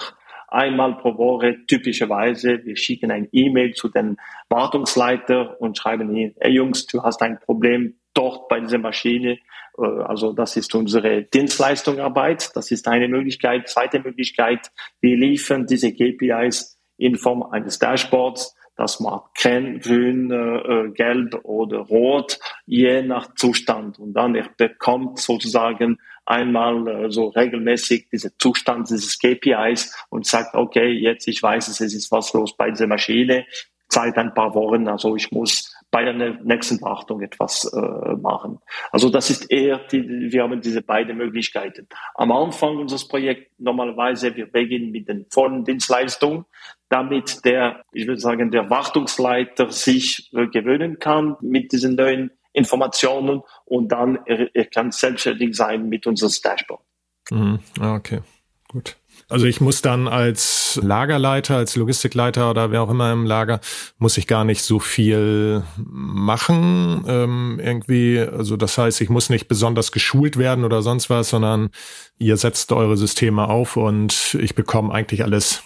einmal 0.50 0.96
pro 0.98 1.16
Woche 1.16 1.66
typischerweise. 1.66 2.64
Wir 2.64 2.76
schicken 2.76 3.10
ein 3.10 3.28
E-Mail 3.32 3.74
zu 3.74 3.88
den 3.88 4.16
Wartungsleiter 4.48 5.60
und 5.60 5.78
schreiben 5.78 6.14
ihnen, 6.14 6.34
hey 6.40 6.52
Jungs, 6.52 6.86
du 6.86 7.02
hast 7.02 7.22
ein 7.22 7.38
Problem 7.40 7.94
dort 8.14 8.48
bei 8.48 8.60
dieser 8.60 8.78
Maschine. 8.78 9.38
Äh, 9.78 9.82
also 9.82 10.32
das 10.32 10.56
ist 10.56 10.74
unsere 10.74 11.22
Dienstleistungsarbeit. 11.22 12.54
Das 12.54 12.70
ist 12.70 12.88
eine 12.88 13.08
Möglichkeit. 13.08 13.68
Zweite 13.68 14.00
Möglichkeit, 14.00 14.70
wir 15.00 15.16
liefern 15.16 15.66
diese 15.66 15.92
KPIs 15.92 16.78
in 16.96 17.16
Form 17.16 17.42
eines 17.42 17.78
Dashboards. 17.78 18.56
Das 18.76 18.98
macht 18.98 19.34
grün, 19.34 20.30
äh, 20.30 20.90
gelb 20.94 21.38
oder 21.42 21.80
rot, 21.80 22.38
je 22.64 23.02
nach 23.02 23.34
Zustand. 23.34 23.98
Und 23.98 24.14
dann 24.14 24.34
er 24.34 24.48
bekommt 24.56 25.18
sozusagen 25.18 25.98
einmal 26.26 26.87
äh, 26.88 27.11
so 27.11 27.28
regelmäßig 27.28 28.09
diese 28.12 28.37
Zustand 28.37 28.90
dieses 28.90 29.18
KPIs 29.18 29.94
und 30.11 30.26
sagt, 30.26 30.54
okay, 30.54 30.90
jetzt 30.90 31.26
ich 31.28 31.42
weiß 31.42 31.68
es, 31.68 31.80
es 31.80 31.94
ist 31.94 32.11
was 32.12 32.33
los 32.33 32.56
bei 32.56 32.70
dieser 32.70 32.87
Maschine, 32.87 33.46
Zeit 33.88 34.16
ein 34.16 34.33
paar 34.35 34.54
Wochen, 34.54 34.88
also 34.88 35.16
ich 35.16 35.30
muss 35.33 35.74
bei 35.90 36.04
der 36.04 36.14
nächsten 36.14 36.80
Wartung 36.80 37.20
etwas 37.20 37.64
äh, 37.72 38.14
machen. 38.16 38.61
Also 38.92 39.11
das 39.11 39.28
ist 39.28 39.50
eher, 39.50 39.78
die, 39.90 40.30
wir 40.33 40.44
haben 40.44 40.61
diese 40.61 40.83
beiden 40.83 41.16
Möglichkeiten. 41.16 41.88
Am 42.14 42.30
Anfang 42.30 42.76
unseres 42.76 43.09
Projekts 43.09 43.52
normalerweise, 43.59 44.37
wir 44.37 44.46
beginnen 44.46 44.92
mit 44.92 45.09
den 45.09 45.26
vollen 45.30 45.64
Dienstleistungen, 45.64 46.44
damit 46.88 47.44
der, 47.44 47.83
ich 47.92 48.06
würde 48.06 48.20
sagen, 48.20 48.52
der 48.52 48.70
Wartungsleiter 48.70 49.70
sich 49.72 50.30
äh, 50.33 50.46
gewöhnen 50.46 51.00
kann 51.00 51.37
mit 51.40 51.72
diesen 51.72 51.96
neuen 51.96 52.30
Informationen 52.52 53.42
und 53.64 53.88
dann 53.88 54.18
er, 54.26 54.54
er 54.54 54.66
kann 54.66 54.90
selbstständig 54.90 55.56
sein 55.56 55.88
mit 55.88 56.06
unserem 56.06 56.32
Dashboard. 56.42 56.82
Mhm. 57.30 57.60
Ah, 57.78 57.94
okay, 57.94 58.20
gut. 58.68 58.96
Also 59.28 59.46
ich 59.46 59.60
muss 59.60 59.80
dann 59.80 60.08
als 60.08 60.80
Lagerleiter, 60.82 61.56
als 61.56 61.76
Logistikleiter 61.76 62.50
oder 62.50 62.72
wer 62.72 62.82
auch 62.82 62.90
immer 62.90 63.12
im 63.12 63.24
Lager, 63.24 63.60
muss 63.98 64.18
ich 64.18 64.26
gar 64.26 64.44
nicht 64.44 64.62
so 64.62 64.80
viel 64.80 65.62
machen. 65.76 67.04
Ähm, 67.06 67.60
irgendwie, 67.62 68.18
also 68.18 68.56
das 68.56 68.76
heißt, 68.76 69.00
ich 69.00 69.08
muss 69.08 69.30
nicht 69.30 69.46
besonders 69.46 69.92
geschult 69.92 70.36
werden 70.36 70.64
oder 70.64 70.82
sonst 70.82 71.10
was, 71.10 71.30
sondern 71.30 71.70
ihr 72.18 72.36
setzt 72.36 72.72
eure 72.72 72.96
Systeme 72.96 73.48
auf 73.48 73.76
und 73.76 74.36
ich 74.40 74.56
bekomme 74.56 74.92
eigentlich 74.92 75.22
alles 75.22 75.62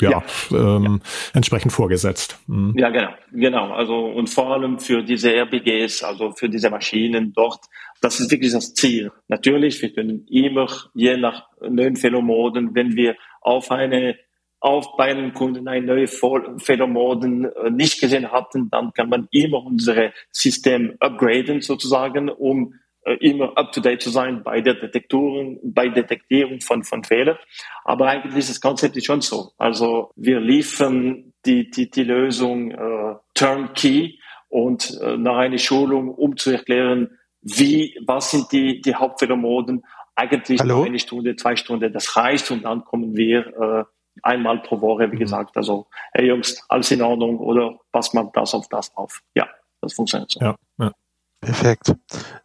ja, 0.00 0.22
ja. 0.50 0.76
Ähm, 0.76 1.00
entsprechend 1.32 1.72
vorgesetzt. 1.72 2.38
Mhm. 2.46 2.74
Ja, 2.76 2.90
genau, 2.90 3.10
genau. 3.32 3.72
Also 3.72 3.94
und 3.94 4.28
vor 4.28 4.52
allem 4.52 4.78
für 4.78 5.02
diese 5.02 5.30
RBGs, 5.32 6.02
also 6.02 6.32
für 6.32 6.48
diese 6.48 6.70
Maschinen 6.70 7.32
dort, 7.32 7.60
das 8.00 8.20
ist 8.20 8.30
wirklich 8.30 8.52
das 8.52 8.74
Ziel. 8.74 9.10
Natürlich, 9.28 9.80
wir 9.82 9.92
können 9.92 10.26
immer 10.28 10.68
je 10.94 11.16
nach 11.16 11.48
neuen 11.60 11.96
Pheromoden, 11.96 12.74
wenn 12.74 12.94
wir 12.94 13.16
auf 13.40 13.70
eine 13.70 14.16
auf 14.60 14.96
bei 14.96 15.10
einem 15.10 15.32
Kunden 15.32 15.68
ein 15.68 15.84
neues 15.84 16.18
Pheromoden 16.58 17.44
äh, 17.44 17.70
nicht 17.70 18.00
gesehen 18.00 18.32
hatten, 18.32 18.70
dann 18.70 18.92
kann 18.92 19.08
man 19.08 19.28
immer 19.30 19.64
unsere 19.64 20.12
System 20.32 20.96
upgraden 20.98 21.60
sozusagen, 21.60 22.30
um 22.30 22.74
immer 23.14 23.56
up 23.56 23.72
to 23.72 23.80
date 23.80 24.02
zu 24.02 24.10
sein 24.10 24.42
bei 24.42 24.60
der 24.60 24.74
Detektoren, 24.74 25.58
bei 25.62 25.88
Detektierung 25.88 26.60
von, 26.60 26.82
von 26.84 27.04
Fehlern. 27.04 27.38
Aber 27.84 28.08
eigentlich 28.08 28.36
ist 28.36 28.50
das 28.50 28.60
Konzept 28.60 29.02
schon 29.04 29.20
so. 29.20 29.52
Also 29.58 30.10
wir 30.16 30.40
liefern 30.40 31.32
die, 31.44 31.70
die, 31.70 31.90
die 31.90 32.04
Lösung 32.04 32.72
äh, 32.72 33.14
turnkey 33.34 34.18
und 34.48 34.98
äh, 35.00 35.16
nach 35.16 35.36
einer 35.36 35.58
Schulung, 35.58 36.08
um 36.08 36.36
zu 36.36 36.50
erklären, 36.50 37.10
wie, 37.42 37.96
was 38.06 38.32
sind 38.32 38.50
die, 38.50 38.80
die 38.80 38.94
Hauptpheromoden, 38.94 39.84
eigentlich 40.16 40.60
Hallo? 40.60 40.82
eine 40.82 40.98
Stunde, 40.98 41.36
zwei 41.36 41.56
Stunden, 41.56 41.92
das 41.92 42.16
reicht 42.16 42.50
und 42.50 42.64
dann 42.64 42.84
kommen 42.84 43.16
wir 43.16 43.46
äh, 43.46 43.84
einmal 44.22 44.62
pro 44.62 44.80
Woche, 44.80 45.10
wie 45.12 45.16
mhm. 45.16 45.20
gesagt, 45.20 45.56
also, 45.56 45.86
hey 46.12 46.26
Jungs, 46.26 46.64
alles 46.68 46.90
in 46.90 47.02
Ordnung 47.02 47.38
oder 47.38 47.78
passt 47.92 48.14
man 48.14 48.30
das 48.32 48.54
auf 48.54 48.68
das 48.68 48.94
auf. 48.96 49.22
Ja, 49.34 49.48
das 49.80 49.94
funktioniert 49.94 50.30
so. 50.30 50.40
Ja, 50.40 50.56
ja. 50.78 50.92
Perfekt. 51.46 51.94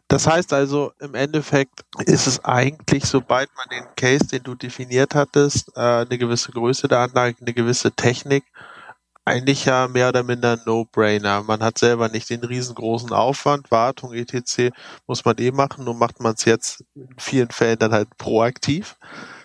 Das 0.06 0.28
heißt 0.28 0.52
also, 0.52 0.92
im 1.00 1.16
Endeffekt 1.16 1.80
ist 2.06 2.28
es 2.28 2.44
eigentlich, 2.44 3.04
sobald 3.04 3.50
man 3.56 3.66
den 3.68 3.84
Case, 3.96 4.28
den 4.28 4.44
du 4.44 4.54
definiert 4.54 5.16
hattest, 5.16 5.76
äh, 5.76 5.80
eine 5.80 6.18
gewisse 6.18 6.52
Größe 6.52 6.86
der 6.86 7.00
Anlage, 7.00 7.36
eine 7.40 7.52
gewisse 7.52 7.90
Technik, 7.90 8.44
eigentlich 9.24 9.64
ja 9.64 9.88
mehr 9.88 10.10
oder 10.10 10.22
minder 10.22 10.56
No-Brainer. 10.66 11.42
Man 11.42 11.64
hat 11.64 11.78
selber 11.78 12.10
nicht 12.10 12.30
den 12.30 12.44
riesengroßen 12.44 13.12
Aufwand, 13.12 13.72
Wartung, 13.72 14.12
etc. 14.12 14.70
muss 15.08 15.24
man 15.24 15.36
eh 15.38 15.50
machen, 15.50 15.84
nur 15.84 15.94
macht 15.94 16.20
man 16.20 16.34
es 16.34 16.44
jetzt 16.44 16.84
in 16.94 17.08
vielen 17.18 17.50
Fällen 17.50 17.80
dann 17.80 17.92
halt 17.92 18.16
proaktiv, 18.18 18.96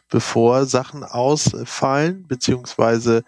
bevor 0.07 0.67
Sachen 0.67 1.03
ausfallen, 1.03 2.27
beziehungsweise 2.27 3.23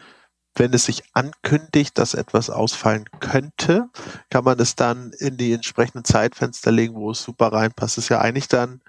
wenn 0.55 0.73
es 0.73 0.85
sich 0.85 1.03
ankündigt, 1.13 1.97
dass 1.97 2.13
etwas 2.13 2.49
ausfallen 2.49 3.05
könnte, 3.19 3.89
kann 4.29 4.43
man 4.43 4.59
es 4.59 4.75
dann 4.75 5.11
in 5.13 5.37
die 5.37 5.53
entsprechenden 5.53 6.03
Zeitfenster 6.03 6.71
legen, 6.71 6.95
wo 6.95 7.11
es 7.11 7.23
super 7.23 7.51
reinpasst. 7.53 7.97
Das 7.97 8.05
ist 8.05 8.09
ja 8.09 8.19
eigentlich 8.19 8.47
dann, 8.47 8.81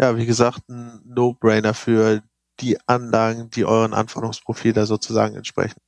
ja, 0.00 0.16
wie 0.16 0.26
gesagt, 0.26 0.68
ein 0.68 1.02
No-Brainer 1.04 1.74
für 1.74 2.22
die 2.60 2.78
Anlagen, 2.86 3.50
die 3.50 3.64
euren 3.64 3.94
Anforderungsprofil 3.94 4.72
da 4.72 4.86
sozusagen 4.86 5.36
entsprechen. 5.36 5.80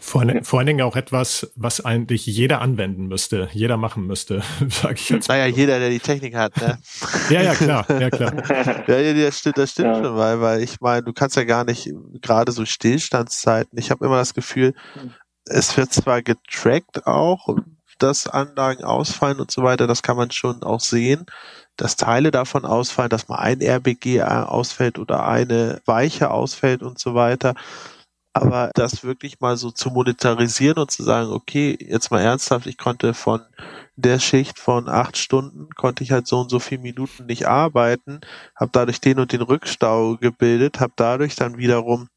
Vor, 0.00 0.24
vor 0.42 0.58
allen 0.58 0.66
Dingen 0.66 0.82
auch 0.82 0.96
etwas, 0.96 1.50
was 1.56 1.84
eigentlich 1.84 2.26
jeder 2.26 2.60
anwenden 2.60 3.06
müsste, 3.06 3.48
jeder 3.52 3.76
machen 3.76 4.06
müsste, 4.06 4.42
sage 4.68 4.94
ich 4.94 5.08
jetzt. 5.08 5.28
Naja, 5.28 5.46
jeder, 5.46 5.78
der 5.78 5.90
die 5.90 6.00
Technik 6.00 6.34
hat, 6.34 6.56
ne? 6.56 6.78
ja, 7.30 7.42
ja, 7.42 7.54
klar, 7.54 7.86
ja, 8.00 8.10
klar. 8.10 8.32
ja, 8.88 9.14
das 9.14 9.38
stimmt, 9.38 9.58
das 9.58 9.70
stimmt 9.72 9.96
ja. 9.96 10.02
schon, 10.02 10.16
weil, 10.16 10.40
weil 10.40 10.62
ich 10.62 10.80
meine, 10.80 11.02
du 11.02 11.12
kannst 11.12 11.36
ja 11.36 11.44
gar 11.44 11.64
nicht, 11.64 11.90
gerade 12.20 12.52
so 12.52 12.64
Stillstandszeiten, 12.64 13.78
ich 13.78 13.90
habe 13.90 14.04
immer 14.04 14.16
das 14.16 14.34
Gefühl, 14.34 14.74
es 15.46 15.76
wird 15.76 15.92
zwar 15.92 16.22
getrackt 16.22 17.06
auch, 17.06 17.56
dass 17.98 18.26
Anlagen 18.26 18.84
ausfallen 18.84 19.40
und 19.40 19.50
so 19.50 19.62
weiter, 19.62 19.86
das 19.86 20.02
kann 20.02 20.16
man 20.16 20.30
schon 20.30 20.62
auch 20.62 20.80
sehen, 20.80 21.26
dass 21.76 21.96
Teile 21.96 22.30
davon 22.30 22.64
ausfallen, 22.64 23.10
dass 23.10 23.28
mal 23.28 23.38
ein 23.38 23.60
RBG 23.60 24.22
ausfällt 24.22 24.98
oder 24.98 25.26
eine 25.26 25.80
Weiche 25.86 26.30
ausfällt 26.30 26.82
und 26.82 26.98
so 26.98 27.14
weiter. 27.14 27.54
Aber 28.36 28.70
das 28.74 29.04
wirklich 29.04 29.40
mal 29.40 29.56
so 29.56 29.70
zu 29.70 29.90
monetarisieren 29.90 30.78
und 30.78 30.90
zu 30.90 31.04
sagen, 31.04 31.30
okay, 31.30 31.78
jetzt 31.80 32.10
mal 32.10 32.20
ernsthaft, 32.20 32.66
ich 32.66 32.76
konnte 32.76 33.14
von 33.14 33.42
der 33.94 34.18
Schicht 34.18 34.58
von 34.58 34.88
acht 34.88 35.16
Stunden, 35.16 35.68
konnte 35.76 36.02
ich 36.02 36.10
halt 36.10 36.26
so 36.26 36.40
und 36.40 36.50
so 36.50 36.58
viele 36.58 36.82
Minuten 36.82 37.26
nicht 37.26 37.46
arbeiten, 37.46 38.20
habe 38.56 38.72
dadurch 38.72 39.00
den 39.00 39.20
und 39.20 39.32
den 39.32 39.42
Rückstau 39.42 40.16
gebildet, 40.16 40.80
habe 40.80 40.92
dadurch 40.96 41.36
dann 41.36 41.58
wiederum 41.58 42.08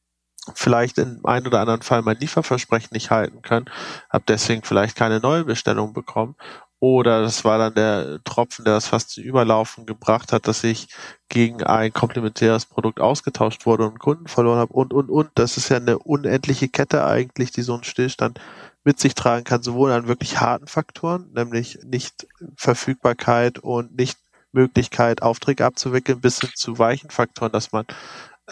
vielleicht 0.56 0.98
in 0.98 1.24
einem 1.26 1.48
oder 1.48 1.60
anderen 1.60 1.84
Fall 1.84 2.02
mein 2.02 2.18
Lieferversprechen 2.18 2.90
nicht 2.94 3.12
halten 3.12 3.42
können, 3.44 3.66
habe 4.10 4.24
deswegen 4.28 4.64
vielleicht 4.64 4.96
keine 4.96 5.20
neue 5.20 5.44
Bestellung 5.44 5.94
bekommen 5.94 6.36
oder 6.80 7.22
das 7.24 7.44
war 7.44 7.58
dann 7.58 7.74
der 7.74 8.20
Tropfen, 8.24 8.64
der 8.64 8.76
das 8.76 8.88
fast 8.88 9.10
zu 9.10 9.22
Überlaufen 9.22 9.86
gebracht 9.88 10.32
hat, 10.32 10.48
dass 10.48 10.64
ich 10.64 10.88
gegen 11.28 11.64
ein 11.64 11.92
komplementäres 11.92 12.66
Produkt 12.66 13.00
ausgetauscht 13.00 13.66
wurde 13.66 13.88
und 13.88 14.00
Kunden 14.00 14.28
verloren 14.28 14.60
habe 14.60 14.74
und, 14.74 14.94
und, 14.94 15.10
und. 15.10 15.32
Das 15.36 15.58
ist 15.58 15.70
ja 15.70 15.78
eine 15.78 15.98
unendliche 15.98 16.70
Kette 16.70 17.06
eigentlich, 17.06 17.52
die 17.52 17.64
so 17.64 17.74
einen 17.74 17.84
Stillstand 17.84 18.40
mit 18.84 19.00
sich 19.00 19.16
tragen 19.16 19.44
kann, 19.44 19.64
sowohl 19.64 19.92
an 19.92 20.08
wirklich 20.08 20.40
harten 20.40 20.68
Faktoren, 20.68 21.32
nämlich 21.34 21.80
nicht 21.84 22.28
Verfügbarkeit 22.56 23.60
und 23.60 23.98
nicht 23.98 24.20
Möglichkeit, 24.52 25.24
Aufträge 25.24 25.66
abzuwickeln, 25.66 26.22
bis 26.22 26.40
hin 26.40 26.52
zu 26.54 26.78
weichen 26.78 27.10
Faktoren, 27.10 27.52
dass 27.52 27.72
man 27.72 27.86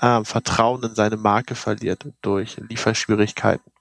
äh, 0.02 0.24
Vertrauen 0.24 0.84
in 0.84 0.96
seine 0.96 1.18
Marke 1.18 1.56
verliert 1.56 2.08
durch 2.22 2.58
Lieferschwierigkeiten 2.58 3.72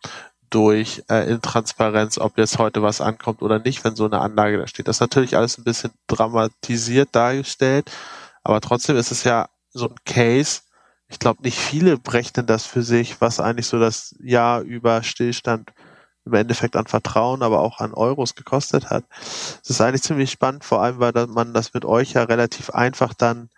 durch 0.55 1.03
äh, 1.11 1.29
Intransparenz, 1.29 2.19
ob 2.19 2.39
jetzt 2.39 2.59
heute 2.59 2.81
was 2.81 3.01
ankommt 3.01 3.43
oder 3.43 3.59
nicht, 3.59 3.83
wenn 3.83 3.97
so 3.97 4.05
eine 4.05 4.21
Anlage 4.21 4.59
da 4.59 4.69
steht. 4.69 4.87
Das 4.87 4.97
ist 4.97 5.01
natürlich 5.01 5.37
alles 5.37 5.59
ein 5.59 5.65
bisschen 5.65 5.91
dramatisiert 6.07 7.09
dargestellt, 7.13 7.91
aber 8.45 8.61
trotzdem 8.61 8.97
ist 8.97 9.11
es 9.11 9.25
ja 9.25 9.49
so 9.71 9.89
ein 9.89 9.97
Case. 10.05 10.61
Ich 11.09 11.19
glaube, 11.19 11.43
nicht 11.43 11.59
viele 11.59 11.99
berechnen 11.99 12.47
das 12.47 12.67
für 12.67 12.83
sich, 12.83 13.21
was 13.21 13.41
eigentlich 13.41 13.67
so 13.67 13.81
das 13.81 14.15
Jahr 14.21 14.61
über 14.61 15.03
Stillstand 15.03 15.73
im 16.25 16.35
Endeffekt 16.35 16.77
an 16.77 16.87
Vertrauen, 16.87 17.43
aber 17.43 17.61
auch 17.61 17.81
an 17.81 17.93
Euros 17.93 18.37
gekostet 18.37 18.91
hat. 18.91 19.05
Das 19.11 19.71
ist 19.71 19.81
eigentlich 19.81 20.03
ziemlich 20.03 20.31
spannend, 20.31 20.65
vor 20.65 20.83
allem, 20.83 21.01
weil 21.01 21.13
man 21.27 21.53
das 21.53 21.75
mit 21.75 21.85
euch 21.85 22.13
ja 22.13 22.23
relativ 22.23 22.71
einfach 22.71 23.13
dann 23.13 23.51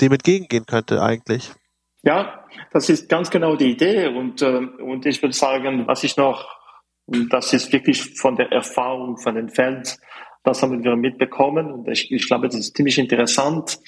dem 0.00 0.12
entgegengehen 0.12 0.66
könnte 0.66 1.02
eigentlich. 1.02 1.52
Ja, 2.06 2.44
das 2.70 2.88
ist 2.88 3.08
ganz 3.08 3.30
genau 3.30 3.56
die 3.56 3.72
Idee 3.72 4.06
und, 4.06 4.40
äh, 4.40 4.46
und 4.46 5.04
ich 5.06 5.20
würde 5.22 5.34
sagen, 5.34 5.88
was 5.88 6.04
ich 6.04 6.16
noch, 6.16 6.56
das 7.08 7.52
ist 7.52 7.72
wirklich 7.72 8.00
von 8.16 8.36
der 8.36 8.52
Erfahrung 8.52 9.18
von 9.18 9.34
den 9.34 9.48
Fans, 9.48 10.00
das 10.44 10.62
haben 10.62 10.84
wir 10.84 10.94
mitbekommen 10.94 11.72
und 11.72 11.88
ich, 11.88 12.12
ich 12.12 12.28
glaube, 12.28 12.46
das 12.46 12.54
ist 12.60 12.76
ziemlich 12.76 12.96
interessant. 12.98 13.80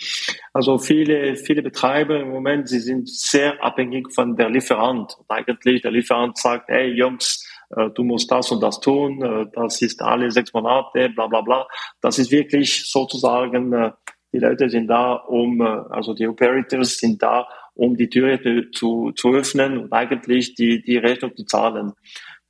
Also 0.52 0.78
viele, 0.78 1.37
viele 1.37 1.62
Betreiber 1.62 2.18
im 2.18 2.31
Moment, 2.31 2.68
sie 2.68 2.81
sind 2.81 3.09
sehr 3.09 3.62
abhängig 3.62 4.12
von 4.12 4.35
der 4.35 4.50
Lieferant. 4.50 5.16
Und 5.16 5.31
eigentlich 5.31 5.83
der 5.83 5.92
Lieferant 5.92 6.37
sagt, 6.37 6.68
hey 6.70 6.88
Jungs, 6.88 7.48
äh, 7.76 7.88
du 7.90 8.02
musst 8.02 8.33
das 8.33 8.50
und 8.50 8.61
das 8.61 8.81
tun, 8.81 9.22
äh, 9.22 9.46
das 9.52 9.81
ist 9.81 10.02
alle 10.02 10.33
sechs 10.33 10.52
Monate, 10.52 11.09
bla 11.11 11.28
bla 11.28 11.42
bla. 11.42 11.68
Das 12.00 12.18
ist 12.18 12.33
wirklich 12.33 12.90
sozusagen, 12.90 13.72
äh, 13.72 13.92
die 14.33 14.40
Leute 14.40 14.68
sind 14.68 14.88
da, 14.88 15.12
um, 15.12 15.61
also 15.61 16.12
die 16.12 16.26
Operators 16.26 16.98
sind 16.98 17.22
da, 17.22 17.46
um 17.78 17.96
die 17.96 18.08
Türe 18.08 18.70
zu, 18.72 19.12
zu 19.12 19.34
öffnen 19.34 19.78
und 19.78 19.92
eigentlich 19.92 20.54
die, 20.54 20.82
die 20.82 20.98
Rechnung 20.98 21.34
zu 21.36 21.44
zahlen. 21.44 21.92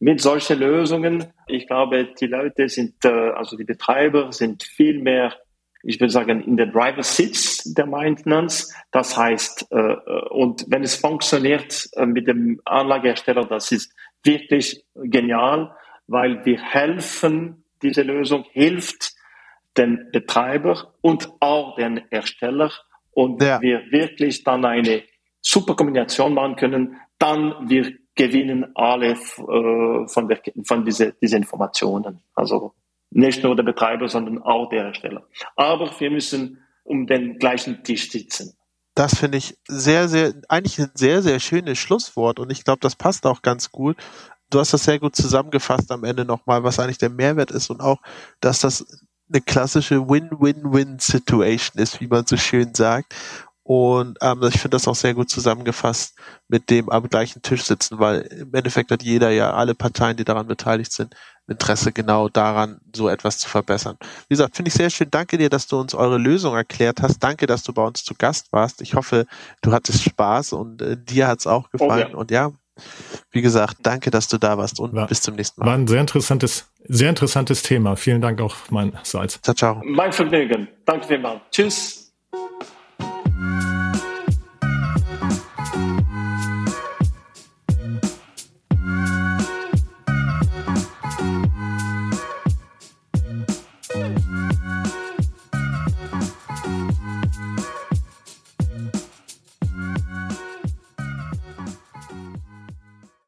Mit 0.01 0.21
solchen 0.21 0.59
Lösungen, 0.59 1.27
ich 1.47 1.67
glaube, 1.67 2.09
die 2.19 2.27
Leute 2.27 2.69
sind, 2.69 3.05
äh, 3.05 3.09
also 3.09 3.57
die 3.57 3.65
Betreiber 3.65 4.33
sind 4.33 4.63
viel 4.63 5.03
mehr, 5.03 5.35
ich 5.83 6.01
würde 6.01 6.13
sagen, 6.13 6.41
in 6.41 6.57
der 6.57 6.67
Driver 6.67 7.03
Sits 7.03 7.75
der 7.75 7.87
Maintenance. 7.87 8.75
Das 8.91 9.17
heißt, 9.17 9.71
äh, 9.71 9.77
äh, 9.77 10.29
und 10.31 10.65
wenn 10.69 10.83
es 10.83 10.97
funktioniert 10.97 11.91
mit 12.07 12.27
dem 12.27 12.61
Anlagehersteller, 12.65 13.45
das 13.45 13.71
ist 13.71 13.95
wirklich 14.25 14.83
genial, 14.95 15.77
weil 16.07 16.45
wir 16.47 16.59
helfen, 16.59 17.65
diese 17.83 18.03
Lösung 18.03 18.47
hilft 18.53 19.13
den 19.77 20.09
Betreiber 20.11 20.95
und 21.03 21.31
auch 21.41 21.77
den 21.77 22.01
Ersteller 22.11 22.73
und 23.13 23.43
ja. 23.43 23.61
wir 23.61 23.91
wirklich 23.91 24.43
dann 24.45 24.65
eine 24.65 25.03
super 25.41 25.75
Kombination 25.75 26.35
machen 26.35 26.57
können, 26.57 26.97
dann 27.19 27.69
wir 27.69 27.93
gewinnen 28.15 28.73
alle 28.75 29.13
äh, 29.13 30.09
von, 30.09 30.29
der, 30.29 30.41
von 30.65 30.85
diese, 30.85 31.15
diese 31.23 31.37
Informationen. 31.37 32.21
Also 32.35 32.75
nicht 33.11 33.43
nur 33.43 33.57
der 33.57 33.63
Betreiber, 33.63 34.09
sondern 34.09 34.43
auch 34.43 34.69
der 34.69 34.85
Hersteller. 34.85 35.27
Aber 35.57 35.91
wir 35.99 36.11
müssen 36.11 36.61
um 36.85 37.07
den 37.07 37.39
gleichen 37.39 37.83
Tisch 37.85 38.11
sitzen. 38.11 38.55
Das 38.95 39.17
finde 39.17 39.39
ich 39.39 39.57
sehr, 39.69 40.09
sehr, 40.09 40.35
eigentlich 40.49 40.79
ein 40.81 40.91
sehr, 40.95 41.23
sehr 41.23 41.39
schönes 41.39 41.79
Schlusswort 41.79 42.41
und 42.41 42.51
ich 42.51 42.65
glaube, 42.65 42.81
das 42.81 42.97
passt 42.97 43.27
auch 43.27 43.43
ganz 43.43 43.71
gut. 43.71 43.97
Du 44.51 44.59
hast 44.59 44.73
das 44.73 44.85
sehr 44.85 44.99
gut 44.99 45.15
zusammengefasst 45.15 45.93
am 45.93 46.05
Ende 46.05 46.25
nochmal, 46.25 46.65
was 46.65 46.81
eigentlich 46.81 46.99
der 46.99 47.11
Mehrwert 47.11 47.51
ist 47.51 47.71
und 47.71 47.81
auch, 47.81 47.99
dass 48.41 48.61
das 48.61 48.85
eine 49.31 49.43
klassische 49.43 50.09
Win-Win-Win-Situation 50.09 51.81
ist, 51.81 52.01
wie 52.01 52.07
man 52.09 52.27
so 52.27 52.37
schön 52.37 52.75
sagt. 52.75 53.15
Und 53.69 54.17
ähm, 54.23 54.43
ich 54.45 54.55
finde 54.55 54.77
das 54.77 54.89
auch 54.89 54.95
sehr 54.95 55.13
gut 55.13 55.29
zusammengefasst 55.29 56.15
mit 56.49 56.71
dem 56.71 56.89
am 56.89 57.07
gleichen 57.07 57.43
Tisch 57.43 57.65
sitzen, 57.65 57.99
weil 57.99 58.23
im 58.23 58.55
Endeffekt 58.55 58.91
hat 58.91 59.03
jeder 59.03 59.29
ja, 59.29 59.53
alle 59.53 59.75
Parteien, 59.75 60.17
die 60.17 60.25
daran 60.25 60.47
beteiligt 60.47 60.91
sind, 60.91 61.15
Interesse 61.47 61.93
genau 61.93 62.31
daran, 62.31 62.81
so 62.97 63.11
etwas 63.11 63.37
zu 63.37 63.47
verbessern. 63.47 63.99
Wie 64.01 64.33
gesagt, 64.33 64.57
finde 64.57 64.71
ich 64.71 64.75
sehr 64.75 64.89
schön. 64.89 65.09
Danke 65.11 65.37
dir, 65.37 65.51
dass 65.51 65.67
du 65.67 65.79
uns 65.79 65.95
eure 65.95 66.17
Lösung 66.17 66.55
erklärt 66.55 67.03
hast. 67.03 67.19
Danke, 67.19 67.45
dass 67.47 67.63
du 67.63 67.75
bei 67.75 67.85
uns 67.85 68.03
zu 68.05 68.15
Gast 68.15 68.51
warst. 68.55 68.81
Ich 68.81 68.95
hoffe, 68.95 69.27
du 69.61 69.71
hattest 69.71 70.03
Spaß 70.03 70.55
und 70.55 70.81
äh, 70.81 70.97
dir 70.97 71.29
hat's 71.29 71.47
auch 71.47 71.69
gefallen. 71.69 72.09
Oh, 72.09 72.13
ja. 72.13 72.17
Und 72.17 72.31
ja, 72.31 72.53
wie 73.33 73.43
gesagt, 73.43 73.81
danke, 73.83 74.11
dass 74.11 74.29
du 74.29 74.39
da 74.39 74.57
warst 74.57 74.81
und 74.81 74.95
war, 74.95 75.09
bis 75.09 75.21
zum 75.21 75.35
nächsten 75.35 75.61
Mal. 75.61 75.67
War 75.67 75.75
ein 75.75 75.87
sehr 75.87 76.01
interessantes, 76.01 76.73
sehr 76.85 77.11
interessantes 77.11 77.63
Thema. 77.63 77.97
Vielen 77.97 78.23
Dank 78.23 78.41
auch 78.41 78.57
meinerseits. 78.71 79.43
Ciao, 79.43 79.55
ciao. 79.55 79.83
Mein 79.85 80.11
Vergnügen. 80.11 80.69
Danke 80.87 81.07
vielmals. 81.07 81.43
Tschüss. 81.51 81.98